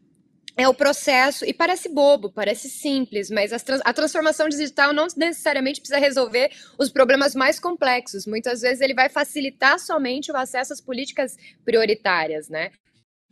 é 0.57 0.67
o 0.67 0.73
processo, 0.73 1.45
e 1.45 1.53
parece 1.53 1.89
bobo, 1.89 2.31
parece 2.31 2.71
simples, 2.71 3.31
mas 3.31 3.53
a, 3.53 3.59
a, 3.85 3.93
transformação 3.93 4.49
digital 4.49 4.93
não 4.93 5.07
necessariamente 5.15 5.81
precisa 5.81 6.01
resolver 6.01 6.51
os 6.79 6.89
problemas 6.89 7.35
mais 7.35 7.61
complexos. 7.61 8.27
Muitas 8.27 8.63
vezes 8.63 8.81
ele 8.81 8.95
vai 8.95 9.11
facilitar 9.11 9.79
somente 9.79 10.33
o 10.33 10.37
acesso 10.37 10.73
às 10.73 10.81
políticas 10.81 11.37
prioritárias, 11.63 12.49
né? 12.49 12.71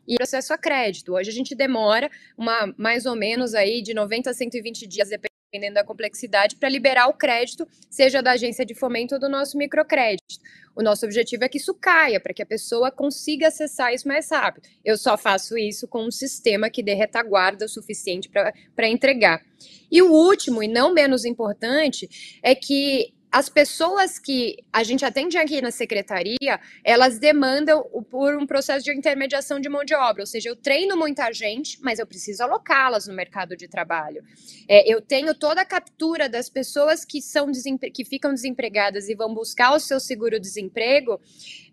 E 0.06 0.16
processo 0.16 0.52
a 0.52 0.58
crédito. 0.58 1.14
Hoje 1.14 1.30
a 1.30 1.32
gente 1.32 1.54
demora 1.54 2.10
uma, 2.36 2.74
mais 2.76 3.06
ou 3.06 3.16
menos 3.16 3.54
aí 3.54 3.80
de 3.80 3.94
90 3.94 4.28
a 4.28 4.34
120 4.34 4.86
dias, 4.86 5.08
dependendo 5.54 5.74
da 5.74 5.84
complexidade, 5.84 6.56
para 6.56 6.68
liberar 6.68 7.06
o 7.06 7.12
crédito, 7.12 7.66
seja 7.88 8.20
da 8.20 8.32
agência 8.32 8.66
de 8.66 8.74
fomento 8.74 9.14
ou 9.14 9.20
do 9.20 9.28
nosso 9.28 9.56
microcrédito. 9.56 10.40
O 10.74 10.82
nosso 10.82 11.06
objetivo 11.06 11.44
é 11.44 11.48
que 11.48 11.58
isso 11.58 11.72
caia, 11.72 12.18
para 12.18 12.34
que 12.34 12.42
a 12.42 12.46
pessoa 12.46 12.90
consiga 12.90 13.46
acessar 13.46 13.94
isso 13.94 14.08
mais 14.08 14.28
rápido. 14.28 14.66
Eu 14.84 14.98
só 14.98 15.16
faço 15.16 15.56
isso 15.56 15.86
com 15.86 16.04
um 16.04 16.10
sistema 16.10 16.68
que 16.68 16.82
dê 16.82 16.94
retaguarda 16.94 17.66
o 17.66 17.68
suficiente 17.68 18.28
para 18.28 18.88
entregar. 18.88 19.40
E 19.88 20.02
o 20.02 20.10
último, 20.10 20.60
e 20.60 20.66
não 20.66 20.92
menos 20.92 21.24
importante, 21.24 22.08
é 22.42 22.56
que 22.56 23.14
as 23.34 23.48
pessoas 23.48 24.16
que 24.16 24.58
a 24.72 24.84
gente 24.84 25.04
atende 25.04 25.36
aqui 25.36 25.60
na 25.60 25.72
secretaria, 25.72 26.60
elas 26.84 27.18
demandam 27.18 27.82
por 28.08 28.36
um 28.36 28.46
processo 28.46 28.84
de 28.84 28.96
intermediação 28.96 29.58
de 29.58 29.68
mão 29.68 29.84
de 29.84 29.92
obra, 29.92 30.22
ou 30.22 30.26
seja, 30.26 30.50
eu 30.50 30.54
treino 30.54 30.96
muita 30.96 31.32
gente, 31.32 31.82
mas 31.82 31.98
eu 31.98 32.06
preciso 32.06 32.44
alocá-las 32.44 33.08
no 33.08 33.12
mercado 33.12 33.56
de 33.56 33.66
trabalho. 33.66 34.22
É, 34.68 34.88
eu 34.88 35.02
tenho 35.02 35.34
toda 35.34 35.62
a 35.62 35.64
captura 35.64 36.28
das 36.28 36.48
pessoas 36.48 37.04
que 37.04 37.20
são 37.20 37.50
que 37.92 38.04
ficam 38.04 38.32
desempregadas 38.32 39.08
e 39.08 39.16
vão 39.16 39.34
buscar 39.34 39.74
o 39.74 39.80
seu 39.80 39.98
seguro-desemprego, 39.98 41.20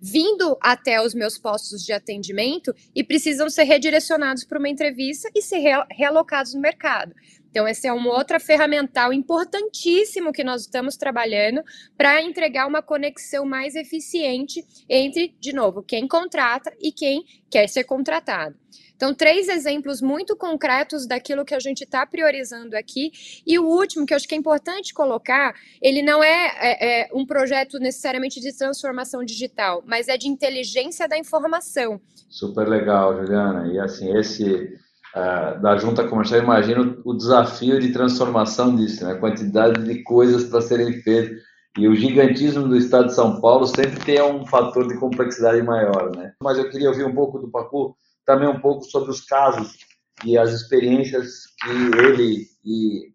vindo 0.01 0.58
até 0.60 1.00
os 1.00 1.13
meus 1.13 1.38
postos 1.38 1.86
de 1.86 1.94
atendimento 1.94 2.74
e 2.96 3.03
precisam 3.03 3.51
ser 3.51 3.65
redirecionados 3.65 4.44
para 4.44 4.58
uma 4.58 4.68
entrevista 4.68 5.30
e 5.36 5.44
ser 5.44 5.60
realocados 5.91 6.56
no 6.56 6.60
mercado. 6.60 7.13
Então, 7.51 7.67
esse 7.67 7.86
é 7.86 7.93
um 7.93 8.08
outra 8.08 8.39
ferramental 8.39 9.12
importantíssimo 9.12 10.31
que 10.31 10.43
nós 10.43 10.62
estamos 10.62 10.96
trabalhando 10.96 11.62
para 11.98 12.22
entregar 12.22 12.65
uma 12.65 12.81
conexão 12.81 13.46
mais 13.46 13.75
eficiente 13.75 14.65
entre, 14.89 15.36
de 15.39 15.53
novo, 15.53 15.84
quem 15.84 16.08
contrata 16.08 16.74
e 16.79 16.93
quem 16.93 17.24
quer 17.50 17.67
ser 17.67 17.84
contratado. 17.84 18.55
Então, 18.96 19.13
três 19.15 19.50
exemplos 19.50 20.00
muito 20.00 20.36
concretos 20.36 21.08
daquilo 21.08 21.43
que 21.43 21.55
a 21.55 21.60
gente 21.60 21.84
está 21.84 22.05
priorizando 22.05 22.77
aqui. 22.77 23.12
E 23.46 23.58
o 23.58 23.65
último, 23.65 24.05
que 24.05 24.13
eu 24.13 24.15
acho 24.15 24.27
que 24.27 24.36
é 24.36 24.38
importante 24.38 24.93
colocar, 24.93 25.55
ele 25.81 26.03
não 26.03 26.24
é, 26.24 26.51
é, 26.60 27.01
é 27.01 27.10
um 27.12 27.25
projeto 27.25 27.79
necessariamente 27.79 28.39
de 28.39 28.55
transformação 28.55 29.25
digital, 29.25 29.84
mas 29.88 30.08
é 30.08 30.17
de 30.17 30.27
inteligência 30.27 31.08
da 31.08 31.17
informação. 31.17 32.00
Super 32.29 32.67
legal, 32.67 33.17
Juliana. 33.17 33.74
E 33.74 33.79
assim, 33.79 34.15
esse 34.15 34.79
uh, 35.15 35.62
da 35.62 35.77
junta 35.77 36.08
comercial, 36.08 36.41
imagino 36.41 37.01
o 37.06 37.13
desafio 37.13 37.80
de 37.80 37.91
transformação 37.91 38.75
disso, 38.75 39.06
né? 39.06 39.13
a 39.13 39.20
quantidade 39.20 39.84
de 39.84 40.03
coisas 40.03 40.46
para 40.46 40.62
serem 40.62 41.01
feitas. 41.01 41.41
E 41.77 41.88
o 41.88 41.96
gigantismo 41.96 42.68
do 42.68 42.75
estado 42.75 43.08
de 43.08 43.15
São 43.15 43.39
Paulo 43.39 43.65
sempre 43.65 43.98
tem 44.03 44.22
um 44.22 44.46
fator 44.46 44.86
de 44.88 44.98
complexidade 44.98 45.62
maior. 45.63 46.13
Né? 46.13 46.34
Mas 46.44 46.58
eu 46.58 46.70
queria 46.70 46.89
ouvir 46.89 47.06
um 47.06 47.15
pouco 47.15 47.39
do 47.39 47.50
Pacu, 47.50 47.96
também 48.25 48.48
um 48.48 48.60
pouco 48.60 48.84
sobre 48.84 49.10
os 49.10 49.22
casos 49.22 49.77
e 50.25 50.38
as 50.38 50.51
experiências 50.51 51.46
que 51.62 51.70
ele 51.98 52.48
e, 52.63 53.13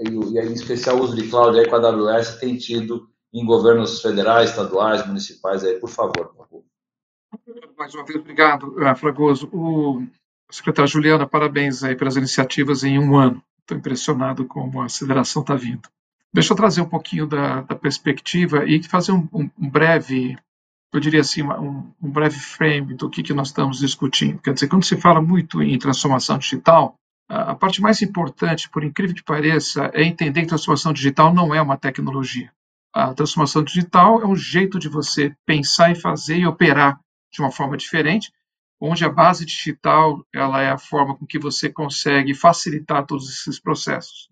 e, 0.00 0.08
e 0.08 0.38
em 0.38 0.52
especial 0.52 0.98
o 0.98 1.02
uso 1.02 1.16
de 1.16 1.28
cloud 1.28 1.66
com 1.68 1.76
a 1.76 1.78
AWS 1.78 2.36
tem 2.36 2.56
tido 2.56 3.08
em 3.32 3.44
governos 3.44 4.00
federais, 4.00 4.50
estaduais, 4.50 5.06
municipais. 5.06 5.64
Aí, 5.64 5.78
por 5.78 5.90
favor. 5.90 6.34
Mais 7.76 7.94
uma 7.94 8.04
vez, 8.04 8.18
obrigado, 8.18 8.82
eh, 8.82 8.94
Fragoso. 8.94 9.48
O, 9.52 10.02
Secretária 10.50 10.90
Juliana, 10.90 11.26
parabéns 11.26 11.82
aí 11.84 11.94
pelas 11.94 12.16
iniciativas 12.16 12.82
em 12.82 12.98
um 12.98 13.16
ano. 13.16 13.42
Estou 13.60 13.76
impressionado 13.76 14.46
como 14.46 14.80
a 14.80 14.86
aceleração 14.86 15.42
está 15.42 15.54
vindo. 15.54 15.88
Deixa 16.32 16.52
eu 16.52 16.56
trazer 16.56 16.80
um 16.80 16.88
pouquinho 16.88 17.26
da, 17.26 17.62
da 17.62 17.74
perspectiva 17.74 18.64
e 18.64 18.82
fazer 18.82 19.12
um, 19.12 19.28
um, 19.32 19.68
breve, 19.68 20.38
eu 20.92 21.00
diria 21.00 21.20
assim, 21.20 21.42
um, 21.42 21.92
um 22.00 22.10
breve 22.10 22.38
frame 22.38 22.94
do 22.94 23.10
que, 23.10 23.22
que 23.22 23.34
nós 23.34 23.48
estamos 23.48 23.78
discutindo. 23.78 24.40
Quer 24.40 24.54
dizer, 24.54 24.68
quando 24.68 24.84
se 24.84 24.96
fala 24.96 25.20
muito 25.20 25.62
em 25.62 25.78
transformação 25.78 26.38
digital, 26.38 26.94
a 27.28 27.54
parte 27.54 27.82
mais 27.82 28.00
importante, 28.00 28.70
por 28.70 28.82
incrível 28.82 29.14
que 29.14 29.22
pareça, 29.22 29.90
é 29.92 30.02
entender 30.02 30.42
que 30.42 30.46
transformação 30.48 30.94
digital 30.94 31.32
não 31.32 31.54
é 31.54 31.60
uma 31.60 31.76
tecnologia. 31.76 32.50
A 32.94 33.12
transformação 33.12 33.62
digital 33.62 34.22
é 34.22 34.26
um 34.26 34.34
jeito 34.34 34.78
de 34.78 34.88
você 34.88 35.34
pensar 35.44 35.92
e 35.92 35.94
fazer 35.94 36.38
e 36.38 36.46
operar 36.46 36.98
de 37.30 37.40
uma 37.40 37.50
forma 37.50 37.76
diferente, 37.76 38.32
onde 38.80 39.04
a 39.04 39.08
base 39.08 39.44
digital 39.44 40.24
ela 40.32 40.62
é 40.62 40.70
a 40.70 40.78
forma 40.78 41.16
com 41.16 41.26
que 41.26 41.38
você 41.38 41.70
consegue 41.70 42.34
facilitar 42.34 43.04
todos 43.06 43.28
esses 43.28 43.60
processos. 43.60 44.28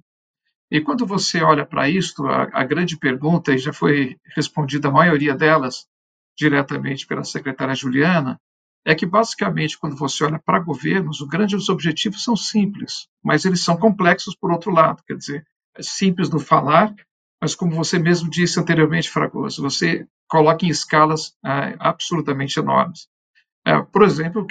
E 0.70 0.80
quando 0.80 1.06
você 1.06 1.42
olha 1.42 1.64
para 1.64 1.88
isso, 1.88 2.26
a, 2.26 2.48
a, 2.52 2.64
grande 2.64 2.98
pergunta, 2.98 3.52
e 3.52 3.58
já 3.58 3.72
foi 3.72 4.16
respondida 4.34 4.88
a 4.88 4.92
maioria 4.92 5.34
delas 5.34 5.86
diretamente 6.36 7.06
pela 7.06 7.24
secretária 7.24 7.74
Juliana, 7.74 8.40
é 8.84 8.94
que 8.94 9.06
basicamente 9.06 9.78
quando 9.78 9.96
você 9.96 10.24
olha 10.24 10.38
para 10.38 10.60
governos, 10.60 11.20
os 11.20 11.28
grandes 11.28 11.68
objetivos 11.68 12.22
são 12.22 12.36
simples, 12.36 13.08
mas 13.22 13.44
eles 13.44 13.64
são 13.64 13.76
complexos 13.76 14.36
por 14.36 14.52
outro 14.52 14.70
lado, 14.70 15.02
quer 15.06 15.16
dizer, 15.16 15.46
é 15.76 15.82
simples 15.82 16.30
no 16.30 16.38
falar, 16.38 16.94
mas 17.40 17.54
como 17.54 17.72
você 17.72 17.98
mesmo 17.98 18.30
disse 18.30 18.58
anteriormente, 18.58 19.10
Fragoso, 19.10 19.62
você 19.62 20.06
coloca 20.28 20.64
em 20.64 20.68
escalas 20.68 21.36
é, 21.44 21.76
absolutamente 21.78 22.58
enormes. 22.58 23.08
É, 23.66 23.82
por 23.82 24.02
exemplo, 24.02 24.46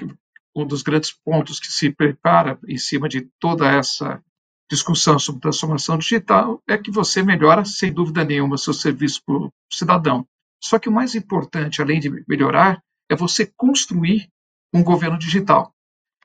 um 0.54 0.68
dos 0.68 0.84
grandes 0.84 1.12
pontos 1.12 1.58
que 1.58 1.68
se 1.68 1.90
prepara 1.90 2.60
em 2.68 2.78
cima 2.78 3.08
de 3.08 3.22
toda 3.40 3.66
essa 3.72 4.22
discussão 4.70 5.18
sobre 5.18 5.42
transformação 5.42 5.98
digital 5.98 6.62
é 6.68 6.78
que 6.78 6.92
você 6.92 7.24
melhora, 7.24 7.64
sem 7.64 7.94
dúvida 7.94 8.26
nenhuma, 8.26 8.58
seu 8.58 8.74
serviço 8.74 9.22
para 9.26 9.36
o 9.36 9.54
cidadão. 9.72 10.28
Só 10.62 10.78
que 10.78 10.90
o 10.90 10.92
mais 10.92 11.16
importante, 11.16 11.82
além 11.82 12.00
de 12.00 12.10
melhorar, 12.28 12.84
é 13.10 13.16
você 13.16 13.46
construir 13.56 14.30
um 14.74 14.84
governo 14.84 15.18
digital. 15.18 15.74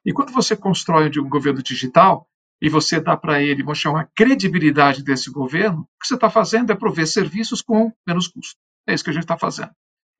E 0.04 0.12
quando 0.12 0.32
você 0.32 0.56
constrói 0.56 1.10
um 1.18 1.28
governo 1.28 1.62
digital 1.62 2.26
e 2.60 2.68
você 2.68 2.98
dá 3.00 3.16
para 3.16 3.42
ele, 3.42 3.62
vamos 3.62 3.78
chamar, 3.78 4.00
a 4.00 4.08
credibilidade 4.16 5.04
desse 5.04 5.30
governo, 5.30 5.82
o 5.82 6.00
que 6.00 6.08
você 6.08 6.14
está 6.14 6.30
fazendo 6.30 6.72
é 6.72 6.74
prover 6.74 7.06
serviços 7.06 7.62
com 7.62 7.92
menos 8.06 8.26
custo. 8.26 8.58
É 8.88 8.94
isso 8.94 9.04
que 9.04 9.10
a 9.10 9.12
gente 9.12 9.24
está 9.24 9.36
fazendo. 9.36 9.70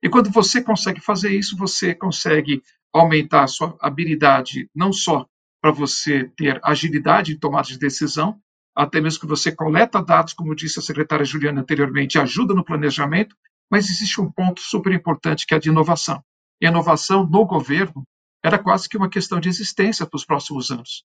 E 0.03 0.09
quando 0.09 0.31
você 0.31 0.61
consegue 0.61 0.99
fazer 0.99 1.31
isso, 1.31 1.55
você 1.55 1.93
consegue 1.93 2.63
aumentar 2.93 3.43
a 3.43 3.47
sua 3.47 3.77
habilidade, 3.79 4.69
não 4.75 4.91
só 4.91 5.25
para 5.61 5.71
você 5.71 6.25
ter 6.35 6.59
agilidade 6.63 7.33
em 7.33 7.37
tomada 7.37 7.67
de 7.67 7.77
decisão, 7.77 8.39
até 8.75 8.99
mesmo 8.99 9.21
que 9.21 9.27
você 9.27 9.51
coleta 9.51 10.01
dados, 10.01 10.33
como 10.33 10.55
disse 10.55 10.79
a 10.79 10.81
secretária 10.81 11.25
Juliana 11.25 11.61
anteriormente, 11.61 12.17
ajuda 12.17 12.53
no 12.53 12.65
planejamento, 12.65 13.35
mas 13.69 13.89
existe 13.89 14.19
um 14.19 14.31
ponto 14.31 14.59
super 14.59 14.91
importante 14.91 15.45
que 15.45 15.53
é 15.53 15.57
a 15.57 15.59
de 15.59 15.69
inovação. 15.69 16.21
E 16.59 16.65
a 16.65 16.69
inovação 16.69 17.25
no 17.25 17.45
governo 17.45 18.03
era 18.43 18.57
quase 18.57 18.89
que 18.89 18.97
uma 18.97 19.09
questão 19.09 19.39
de 19.39 19.49
existência 19.49 20.05
para 20.05 20.17
os 20.17 20.25
próximos 20.25 20.71
anos. 20.71 21.03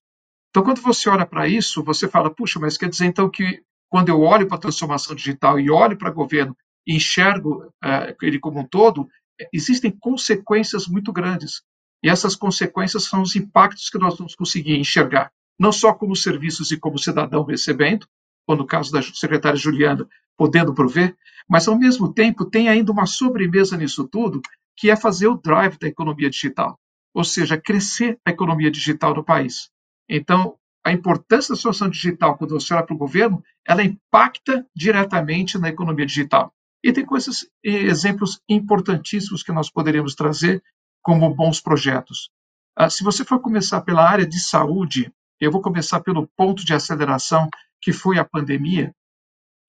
Então, 0.49 0.63
quando 0.63 0.81
você 0.81 1.09
olha 1.09 1.25
para 1.25 1.47
isso, 1.47 1.83
você 1.83 2.07
fala, 2.07 2.33
puxa, 2.33 2.59
mas 2.59 2.77
quer 2.77 2.89
dizer 2.89 3.05
então 3.05 3.29
que 3.29 3.61
quando 3.89 4.09
eu 4.09 4.21
olho 4.21 4.47
para 4.47 4.57
a 4.57 4.61
transformação 4.61 5.15
digital 5.15 5.59
e 5.59 5.69
olho 5.69 5.97
para 5.97 6.09
o 6.09 6.13
governo 6.13 6.55
enxergo 6.95 7.65
uh, 7.83 8.15
ele 8.21 8.39
como 8.39 8.59
um 8.59 8.67
todo, 8.67 9.07
existem 9.51 9.91
consequências 9.91 10.87
muito 10.87 11.11
grandes. 11.11 11.61
E 12.03 12.09
essas 12.09 12.35
consequências 12.35 13.05
são 13.05 13.21
os 13.21 13.35
impactos 13.35 13.89
que 13.89 13.97
nós 13.97 14.17
vamos 14.17 14.35
conseguir 14.35 14.77
enxergar, 14.77 15.31
não 15.59 15.71
só 15.71 15.93
como 15.93 16.15
serviços 16.15 16.71
e 16.71 16.77
como 16.77 16.97
cidadão 16.97 17.43
recebendo, 17.43 18.07
ou 18.47 18.55
no 18.55 18.65
caso 18.65 18.91
da 18.91 19.01
secretária 19.01 19.57
Juliana, 19.57 20.07
podendo 20.37 20.73
prover, 20.73 21.15
mas 21.49 21.67
ao 21.67 21.77
mesmo 21.77 22.13
tempo 22.13 22.45
tem 22.45 22.69
ainda 22.69 22.91
uma 22.91 23.05
sobremesa 23.05 23.75
nisso 23.75 24.07
tudo, 24.07 24.41
que 24.75 24.89
é 24.91 24.95
fazer 24.95 25.27
o 25.27 25.37
drive 25.37 25.77
da 25.79 25.87
economia 25.87 26.29
digital, 26.29 26.79
ou 27.13 27.23
seja, 27.23 27.59
crescer 27.59 28.19
a 28.23 28.29
economia 28.29 28.69
digital 28.69 29.13
do 29.13 29.23
país. 29.23 29.69
Então, 30.07 30.55
a 30.85 30.91
importância 30.91 31.53
da 31.53 31.59
solução 31.59 31.89
digital, 31.89 32.37
quando 32.37 32.51
você 32.51 32.73
olha 32.73 32.85
para 32.85 32.95
o 32.95 32.97
governo, 32.97 33.43
ela 33.67 33.83
impacta 33.83 34.65
diretamente 34.73 35.57
na 35.57 35.67
economia 35.67 36.05
digital. 36.05 36.53
E 36.83 36.93
tem 36.93 37.05
coisas, 37.05 37.45
exemplos 37.63 38.39
importantíssimos 38.47 39.43
que 39.43 39.51
nós 39.51 39.69
poderíamos 39.69 40.13
trazer 40.15 40.63
como 41.01 41.33
bons 41.33 41.59
projetos. 41.59 42.29
Ah, 42.75 42.89
se 42.89 43.03
você 43.03 43.25
for 43.25 43.39
começar 43.39 43.81
pela 43.81 44.07
área 44.07 44.27
de 44.27 44.39
saúde, 44.39 45.11
eu 45.39 45.51
vou 45.51 45.61
começar 45.61 45.99
pelo 46.01 46.27
ponto 46.35 46.63
de 46.63 46.73
aceleração 46.73 47.49
que 47.81 47.91
foi 47.91 48.19
a 48.19 48.25
pandemia. 48.25 48.93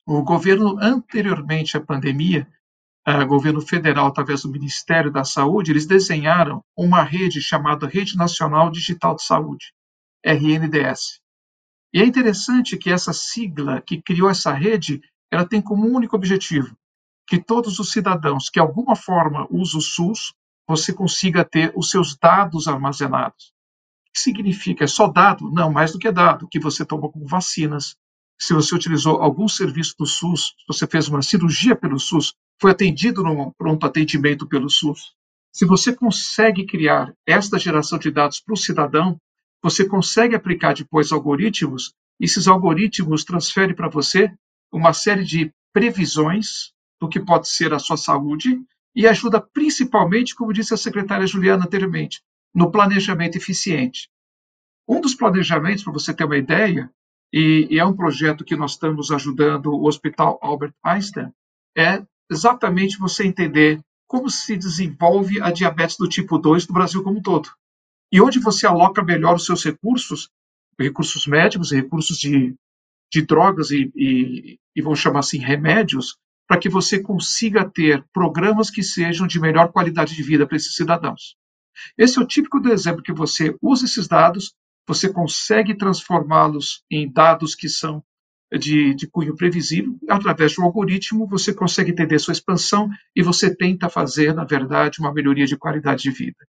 O 0.06 0.22
governo 0.22 0.78
anteriormente 0.80 1.76
à 1.76 1.80
pandemia, 1.80 2.46
o 3.06 3.26
governo 3.26 3.60
federal, 3.60 4.08
através 4.08 4.42
do 4.42 4.50
Ministério 4.50 5.10
da 5.10 5.24
Saúde, 5.24 5.72
eles 5.72 5.86
desenharam 5.86 6.62
uma 6.76 7.02
rede 7.02 7.40
chamada 7.40 7.86
Rede 7.86 8.16
Nacional 8.16 8.70
Digital 8.70 9.16
de 9.16 9.22
Saúde, 9.22 9.72
RNDS. 10.24 11.20
E 11.92 12.02
é 12.02 12.04
interessante 12.04 12.76
que 12.76 12.90
essa 12.90 13.14
sigla 13.14 13.80
que 13.80 14.02
criou 14.02 14.28
essa 14.28 14.52
rede, 14.52 15.00
ela 15.30 15.46
tem 15.46 15.62
como 15.62 15.86
único 15.86 16.16
objetivo 16.16 16.76
que 17.28 17.38
todos 17.38 17.78
os 17.78 17.92
cidadãos 17.92 18.48
que 18.48 18.54
de 18.54 18.60
alguma 18.60 18.96
forma 18.96 19.46
usam 19.50 19.78
o 19.78 19.82
SUS, 19.82 20.32
você 20.66 20.92
consiga 20.92 21.44
ter 21.44 21.70
os 21.76 21.90
seus 21.90 22.16
dados 22.16 22.66
armazenados. 22.66 23.52
O 24.08 24.12
que 24.14 24.20
significa? 24.20 24.84
É 24.84 24.86
só 24.86 25.06
dado? 25.06 25.50
Não, 25.50 25.70
mais 25.70 25.92
do 25.92 25.98
que 25.98 26.10
dado, 26.10 26.48
que 26.48 26.58
você 26.58 26.84
tomou 26.86 27.12
como 27.12 27.26
vacinas, 27.26 27.96
se 28.40 28.54
você 28.54 28.74
utilizou 28.74 29.20
algum 29.20 29.46
serviço 29.46 29.94
do 29.98 30.06
SUS, 30.06 30.54
se 30.58 30.64
você 30.66 30.86
fez 30.86 31.08
uma 31.08 31.20
cirurgia 31.20 31.76
pelo 31.76 31.98
SUS, 31.98 32.34
foi 32.60 32.70
atendido 32.70 33.22
num 33.22 33.50
pronto 33.50 33.84
atendimento 33.84 34.46
pelo 34.46 34.70
SUS. 34.70 35.12
Se 35.52 35.66
você 35.66 35.94
consegue 35.94 36.64
criar 36.64 37.12
esta 37.26 37.58
geração 37.58 37.98
de 37.98 38.10
dados 38.10 38.40
para 38.40 38.54
o 38.54 38.56
cidadão, 38.56 39.20
você 39.62 39.84
consegue 39.84 40.34
aplicar 40.34 40.74
depois 40.74 41.12
algoritmos, 41.12 41.92
e 42.18 42.24
esses 42.24 42.48
algoritmos 42.48 43.24
transferem 43.24 43.74
para 43.74 43.88
você 43.88 44.32
uma 44.72 44.92
série 44.92 45.24
de 45.24 45.52
previsões 45.72 46.72
do 47.00 47.08
que 47.08 47.20
pode 47.20 47.48
ser 47.48 47.72
a 47.72 47.78
sua 47.78 47.96
saúde 47.96 48.60
e 48.94 49.06
ajuda 49.06 49.40
principalmente, 49.40 50.34
como 50.34 50.52
disse 50.52 50.74
a 50.74 50.76
secretária 50.76 51.26
Juliana 51.26 51.64
anteriormente, 51.64 52.22
no 52.54 52.70
planejamento 52.70 53.36
eficiente. 53.36 54.08
Um 54.88 55.00
dos 55.00 55.14
planejamentos, 55.14 55.84
para 55.84 55.92
você 55.92 56.14
ter 56.14 56.24
uma 56.24 56.36
ideia, 56.36 56.90
e, 57.32 57.68
e, 57.70 57.78
é 57.78 57.84
um 57.84 57.94
projeto 57.94 58.44
que 58.44 58.56
nós 58.56 58.72
estamos 58.72 59.10
ajudando 59.10 59.66
o 59.66 59.86
Hospital 59.86 60.38
Albert 60.42 60.72
Einstein, 60.82 61.30
é 61.76 62.02
exatamente 62.30 62.98
você 62.98 63.24
entender 63.24 63.80
como 64.06 64.30
se 64.30 64.56
desenvolve 64.56 65.40
a 65.42 65.50
diabetes 65.50 65.96
do 65.98 66.08
tipo 66.08 66.38
2 66.38 66.66
no 66.66 66.74
Brasil 66.74 67.02
como 67.02 67.18
um 67.18 67.22
todo. 67.22 67.50
E 68.10 68.20
onde 68.20 68.40
você 68.40 68.66
aloca 68.66 69.04
melhor 69.04 69.36
os 69.36 69.44
seus 69.44 69.62
recursos, 69.62 70.30
recursos 70.80 71.26
médicos 71.26 71.70
recursos 71.70 72.16
de, 72.16 72.54
de 73.12 73.22
drogas 73.22 73.70
e, 73.70 73.92
e, 73.94 74.58
e 74.74 74.96
chamar 74.96 75.20
assim, 75.20 75.38
remédios, 75.38 76.16
para 76.48 76.58
que 76.58 76.68
você 76.68 76.98
consiga 76.98 77.68
ter 77.68 78.02
programas 78.12 78.70
que 78.70 78.82
sejam 78.82 79.26
de 79.26 79.38
melhor 79.38 79.70
qualidade 79.70 80.16
de 80.16 80.22
vida 80.22 80.46
para 80.46 80.56
esses 80.56 80.74
cidadãos. 80.74 81.36
Esse 81.96 82.18
é 82.18 82.22
o 82.22 82.26
típico 82.26 82.58
do 82.58 82.72
exemplo 82.72 83.02
que 83.02 83.12
você 83.12 83.54
usa 83.60 83.84
esses 83.84 84.08
dados, 84.08 84.54
você 84.86 85.12
consegue 85.12 85.76
transformá-los 85.76 86.82
em 86.90 87.12
dados 87.12 87.54
que 87.54 87.68
são 87.68 88.02
de, 88.50 88.94
de 88.94 89.06
cunho 89.06 89.36
previsível, 89.36 89.94
através 90.08 90.52
de 90.52 90.60
um 90.60 90.64
algoritmo 90.64 91.26
você 91.26 91.52
consegue 91.52 91.90
entender 91.90 92.18
sua 92.18 92.32
expansão 92.32 92.88
e 93.14 93.22
você 93.22 93.54
tenta 93.54 93.90
fazer, 93.90 94.34
na 94.34 94.44
verdade, 94.44 95.00
uma 95.00 95.12
melhoria 95.12 95.46
de 95.46 95.56
qualidade 95.56 96.02
de 96.02 96.10
vida. 96.10 96.48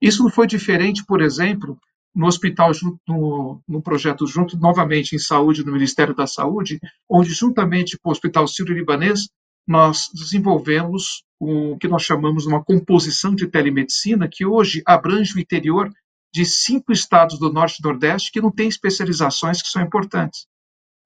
Isso 0.00 0.22
não 0.22 0.30
foi 0.30 0.46
diferente, 0.46 1.04
por 1.04 1.20
exemplo, 1.20 1.78
no 2.14 2.26
hospital, 2.26 2.72
no, 3.06 3.62
no 3.68 3.82
projeto 3.82 4.26
junto, 4.26 4.58
novamente 4.58 5.14
em 5.14 5.18
saúde, 5.18 5.64
no 5.64 5.72
Ministério 5.72 6.14
da 6.14 6.26
Saúde, 6.26 6.80
onde, 7.08 7.30
juntamente 7.30 7.98
com 7.98 8.08
o 8.08 8.12
Hospital 8.12 8.46
Sírio-Libanês, 8.48 9.28
nós 9.66 10.08
desenvolvemos 10.12 11.22
o 11.38 11.76
que 11.78 11.88
nós 11.88 12.02
chamamos 12.02 12.42
de 12.42 12.48
uma 12.48 12.62
composição 12.62 13.34
de 13.34 13.46
telemedicina, 13.46 14.28
que 14.28 14.44
hoje 14.44 14.82
abrange 14.84 15.34
o 15.34 15.40
interior 15.40 15.90
de 16.32 16.44
cinco 16.44 16.92
estados 16.92 17.38
do 17.38 17.52
Norte 17.52 17.78
e 17.78 17.82
Nordeste 17.84 18.30
que 18.30 18.40
não 18.40 18.50
têm 18.50 18.68
especializações 18.68 19.62
que 19.62 19.68
são 19.68 19.82
importantes. 19.82 20.46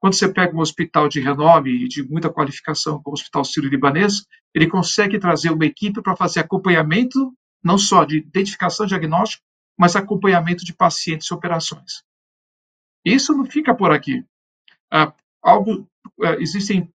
Quando 0.00 0.14
você 0.14 0.28
pega 0.28 0.54
um 0.54 0.60
hospital 0.60 1.08
de 1.08 1.20
renome 1.20 1.84
e 1.84 1.88
de 1.88 2.02
muita 2.02 2.28
qualificação, 2.28 3.00
como 3.02 3.14
o 3.16 3.18
Hospital 3.18 3.44
Sírio-Libanês, 3.44 4.24
ele 4.54 4.66
consegue 4.66 5.18
trazer 5.18 5.50
uma 5.50 5.64
equipe 5.64 6.02
para 6.02 6.16
fazer 6.16 6.40
acompanhamento, 6.40 7.32
não 7.62 7.78
só 7.78 8.04
de 8.04 8.18
identificação 8.18 8.86
diagnóstico, 8.86 9.42
mas 9.78 9.96
acompanhamento 9.96 10.64
de 10.64 10.72
pacientes 10.72 11.28
e 11.28 11.34
operações. 11.34 12.04
Isso 13.04 13.34
não 13.34 13.44
fica 13.44 13.74
por 13.74 13.92
aqui. 13.92 14.24
Ah, 14.90 15.12
algo, 15.42 15.86
ah, 16.22 16.36
existem, 16.38 16.90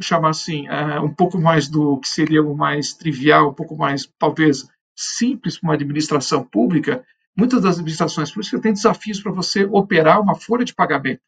chamar 0.00 0.30
assim, 0.30 0.66
ah, 0.68 1.00
um 1.02 1.12
pouco 1.12 1.38
mais 1.38 1.68
do 1.68 1.98
que 1.98 2.08
seria 2.08 2.42
o 2.42 2.56
mais 2.56 2.92
trivial, 2.92 3.50
um 3.50 3.54
pouco 3.54 3.76
mais, 3.76 4.10
talvez, 4.18 4.68
simples 4.94 5.58
para 5.58 5.68
uma 5.68 5.74
administração 5.74 6.44
pública. 6.44 7.04
Muitas 7.36 7.62
das 7.62 7.76
administrações 7.76 8.30
públicas 8.30 8.60
têm 8.60 8.72
desafios 8.72 9.20
para 9.20 9.32
você 9.32 9.64
operar 9.64 10.20
uma 10.20 10.34
folha 10.34 10.64
de 10.64 10.74
pagamento. 10.74 11.20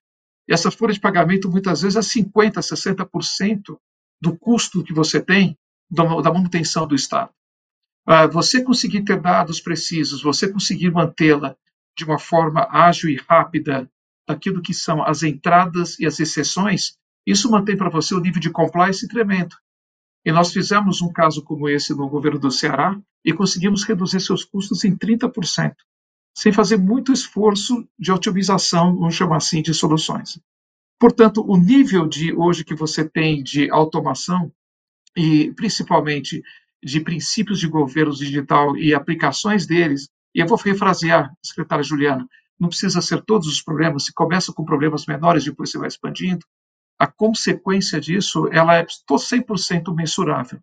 E 0.48 0.52
essa 0.52 0.70
folha 0.70 0.92
de 0.92 1.00
pagamento, 1.00 1.50
muitas 1.50 1.82
vezes, 1.82 1.96
é 1.96 2.20
50%, 2.22 2.54
60% 2.54 3.78
do 4.20 4.37
custo 4.37 4.82
que 4.82 4.92
você 4.92 5.20
tem 5.20 5.56
da 5.90 6.32
manutenção 6.32 6.87
do 6.87 6.94
Estado. 6.94 7.30
Ah, 8.11 8.27
você 8.27 8.64
conseguir 8.64 9.05
ter 9.05 9.21
dados 9.21 9.61
precisos, 9.61 10.23
você 10.23 10.51
conseguir 10.51 10.90
mantê-la 10.90 11.55
de 11.94 12.07
uma 12.07 12.18
forma 12.18 12.66
ágil 12.71 13.11
e 13.11 13.16
rápida 13.16 13.87
daquilo 14.27 14.62
que 14.62 14.73
são 14.73 15.03
as 15.03 15.23
entradas 15.23 15.99
e 16.01 16.07
as 16.07 16.18
exceções, 16.18 16.97
isso 17.27 17.51
mantém 17.51 17.77
para 17.77 17.90
você 17.90 18.14
o 18.14 18.21
nível 18.21 18.40
de 18.40 18.49
compliance 18.49 19.07
tremendo. 19.07 19.55
E 20.25 20.33
nós 20.33 20.55
fizemos 20.55 21.03
um 21.03 21.12
caso 21.12 21.44
como 21.44 21.68
esse 21.68 21.94
no 21.94 22.09
governo 22.09 22.38
do 22.38 22.51
Ceará 22.51 22.99
e 23.23 23.31
conseguimos 23.31 23.85
reduzir 23.85 24.21
seus 24.21 24.42
custos 24.42 24.85
em 24.85 24.97
30%, 24.97 25.75
sem 26.35 26.51
fazer 26.51 26.79
muito 26.79 27.12
esforço 27.12 27.87
de 27.99 28.11
otimização, 28.11 28.97
vamos 28.97 29.16
chamar 29.16 29.37
assim, 29.37 29.61
de 29.61 29.75
soluções. 29.75 30.40
Portanto, 30.99 31.44
o 31.47 31.59
nível 31.59 32.09
de 32.09 32.33
hoje 32.33 32.64
que 32.64 32.75
você 32.75 33.07
tem 33.07 33.42
de 33.42 33.71
automação 33.71 34.51
e 35.14 35.53
principalmente 35.53 36.42
de 36.82 37.00
princípios 37.00 37.58
de 37.58 37.68
governo 37.68 38.14
digital 38.14 38.76
e 38.76 38.94
aplicações 38.94 39.66
deles, 39.66 40.08
e 40.34 40.40
eu 40.40 40.46
vou 40.46 40.58
refrasear, 40.58 41.30
secretária 41.42 41.82
Juliana, 41.82 42.26
não 42.58 42.68
precisa 42.68 43.00
ser 43.00 43.22
todos 43.24 43.46
os 43.46 43.62
problemas, 43.62 44.04
se 44.04 44.12
começa 44.12 44.52
com 44.52 44.64
problemas 44.64 45.06
menores, 45.06 45.44
depois 45.44 45.70
você 45.70 45.78
vai 45.78 45.88
expandindo, 45.88 46.44
a 46.98 47.06
consequência 47.06 48.00
disso 48.00 48.48
ela 48.52 48.76
é 48.76 48.84
100% 48.84 49.94
mensurável. 49.94 50.58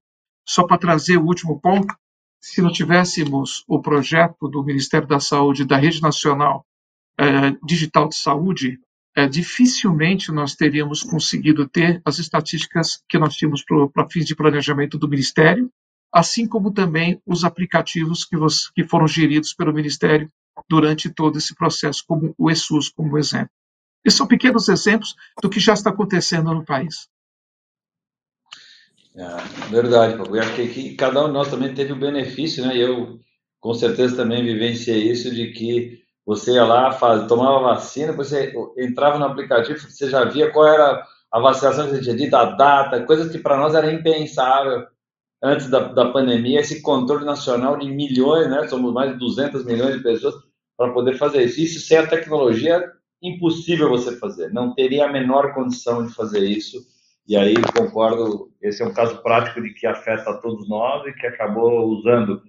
Só 0.48 0.64
para 0.68 0.78
trazer 0.78 1.18
o 1.18 1.26
último 1.26 1.60
ponto, 1.60 1.96
se 2.42 2.62
não 2.62 2.72
tivéssemos 2.72 3.64
o 3.68 3.82
projeto 3.82 4.48
do 4.48 4.64
Ministério 4.64 5.08
da 5.08 5.20
Saúde, 5.20 5.66
da 5.66 5.78
Rede 5.78 6.02
Nacional 6.02 6.66
eh, 7.18 7.56
Digital 7.64 8.10
de 8.10 8.16
Saúde, 8.16 8.80
eh, 9.16 9.28
dificilmente 9.28 10.32
nós 10.32 10.54
teríamos 10.54 11.02
conseguido 11.02 11.68
ter 11.68 12.02
as 12.06 12.20
estatísticas 12.20 13.02
que 13.10 13.18
nós 13.18 13.36
tínhamos 13.36 13.64
para 13.94 14.10
fins 14.10 14.26
de 14.26 14.36
planejamento 14.36 14.98
do 14.98 15.08
Ministério 15.08 15.72
assim 16.16 16.48
como 16.48 16.72
também 16.72 17.22
os 17.28 17.44
aplicativos 17.44 18.24
que, 18.24 18.38
você, 18.38 18.70
que 18.74 18.86
foram 18.86 19.06
geridos 19.06 19.54
pelo 19.54 19.74
Ministério 19.74 20.32
durante 20.70 21.14
todo 21.14 21.38
esse 21.38 21.54
processo, 21.54 22.06
como 22.08 22.34
o 22.38 22.50
ESUS, 22.50 22.88
como 22.88 23.18
exemplo. 23.18 23.50
Esses 24.06 24.18
são 24.18 24.26
pequenos 24.26 24.70
exemplos 24.70 25.14
do 25.44 25.50
que 25.50 25.60
já 25.60 25.74
está 25.74 25.90
acontecendo 25.90 26.54
no 26.54 26.64
país. 26.64 27.10
É, 29.14 29.68
verdade. 29.70 30.14
Eu 30.18 30.40
acho 30.40 30.56
que 30.56 30.96
cada 30.96 31.22
um 31.22 31.28
de 31.28 31.34
nós 31.34 31.50
também 31.50 31.74
teve 31.74 31.92
o 31.92 32.00
benefício, 32.00 32.66
né? 32.66 32.78
Eu, 32.78 33.20
com 33.60 33.74
certeza, 33.74 34.16
também 34.16 34.42
vivenciei 34.42 35.12
isso 35.12 35.36
de 35.36 35.52
que 35.52 36.02
você 36.26 36.54
ia 36.54 36.64
lá, 36.64 36.94
faz, 36.94 37.28
tomava 37.28 37.60
vacina, 37.60 38.14
você 38.14 38.54
entrava 38.78 39.20
no 39.20 39.26
aplicativo, 39.26 39.78
você 39.78 40.10
já 40.10 40.24
via 40.24 40.50
qual 40.50 40.66
era 40.66 41.06
a 41.30 41.40
vacinação 41.42 41.88
que 41.88 41.96
você 41.96 42.02
tinha 42.02 42.16
dito, 42.16 42.36
a 42.36 42.46
data, 42.46 43.06
coisas 43.06 43.30
que 43.30 43.38
para 43.38 43.58
nós 43.58 43.76
era 43.76 43.92
impensável 43.92 44.88
antes 45.46 45.70
da, 45.70 45.80
da 45.80 46.12
pandemia, 46.12 46.60
esse 46.60 46.82
controle 46.82 47.24
nacional 47.24 47.78
de 47.78 47.88
milhões, 47.88 48.50
né? 48.50 48.68
Somos 48.68 48.94
mais 48.94 49.12
de 49.12 49.20
200 49.20 49.64
milhões 49.66 49.96
de 49.96 50.04
pessoas 50.04 50.36
para 50.78 50.92
poder 50.92 51.18
fazer 51.18 51.44
isso. 51.44 51.62
Isso 51.62 51.80
sem 51.80 51.98
a 51.98 52.08
tecnologia 52.08 52.84
impossível 53.22 53.90
você 53.90 54.18
fazer. 54.18 54.52
Não 54.52 54.74
teria 54.74 55.06
a 55.06 55.12
menor 55.12 55.54
condição 55.54 56.06
de 56.06 56.14
fazer 56.14 56.44
isso. 56.44 56.78
E 57.28 57.36
aí 57.36 57.56
concordo, 57.76 58.52
esse 58.62 58.84
é 58.84 58.86
um 58.86 58.94
caso 58.94 59.22
prático 59.22 59.62
de 59.62 59.74
que 59.74 59.88
afeta 59.88 60.30
a 60.30 60.38
todos 60.38 60.68
nós 60.70 61.08
e 61.08 61.14
que 61.14 61.26
acabou 61.26 61.86
usando 61.88 62.42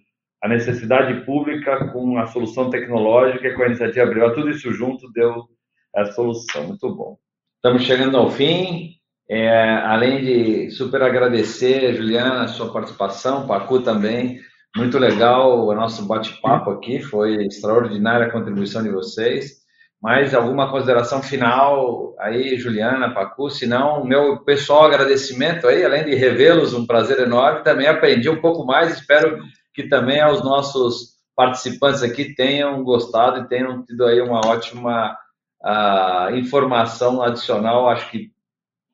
a 0.42 0.48
necessidade 0.48 1.24
pública 1.24 1.88
com 1.92 2.18
a 2.18 2.26
solução 2.26 2.68
tecnológica, 2.68 3.54
com 3.54 3.62
a 3.62 3.66
iniciativa 3.66 4.06
privada, 4.06 4.34
tudo 4.34 4.50
isso 4.50 4.70
junto 4.72 5.10
deu 5.12 5.44
a 5.94 6.04
solução. 6.06 6.68
Muito 6.68 6.94
bom. 6.94 7.16
Estamos 7.56 7.82
chegando 7.84 8.16
ao 8.18 8.30
fim. 8.30 8.95
É, 9.28 9.68
além 9.84 10.24
de 10.24 10.70
super 10.70 11.02
agradecer, 11.02 11.94
Juliana, 11.94 12.42
a 12.44 12.48
sua 12.48 12.72
participação, 12.72 13.46
Pacu 13.46 13.80
também, 13.80 14.40
Muito 14.76 14.98
legal 14.98 15.66
o 15.66 15.74
nosso 15.74 16.06
bate-papo 16.06 16.70
aqui, 16.70 17.00
foi 17.00 17.46
extraordinária 17.46 18.26
a 18.26 18.30
contribuição 18.30 18.82
de 18.82 18.90
vocês. 18.90 19.52
Mais 20.02 20.34
alguma 20.34 20.70
consideração 20.70 21.22
final 21.22 22.14
aí, 22.20 22.58
Juliana, 22.58 23.14
Pacu? 23.14 23.48
Se 23.48 23.66
não, 23.66 24.04
meu 24.04 24.44
pessoal 24.44 24.84
agradecimento 24.84 25.66
aí, 25.66 25.82
além 25.82 26.04
de 26.04 26.14
revê-los, 26.14 26.74
um 26.74 26.86
prazer 26.86 27.18
enorme. 27.20 27.64
Também 27.64 27.86
aprendi 27.86 28.28
um 28.28 28.40
pouco 28.42 28.66
mais, 28.66 28.92
espero 28.92 29.38
que 29.72 29.88
também 29.88 30.20
aos 30.20 30.44
nossos 30.44 31.16
participantes 31.34 32.02
aqui 32.02 32.34
tenham 32.34 32.84
gostado 32.84 33.40
e 33.40 33.48
tenham 33.48 33.82
tido 33.82 34.04
aí 34.04 34.20
uma 34.20 34.40
ótima 34.46 35.16
uh, 35.64 36.36
informação 36.36 37.22
adicional. 37.22 37.88
Acho 37.88 38.10
que 38.10 38.30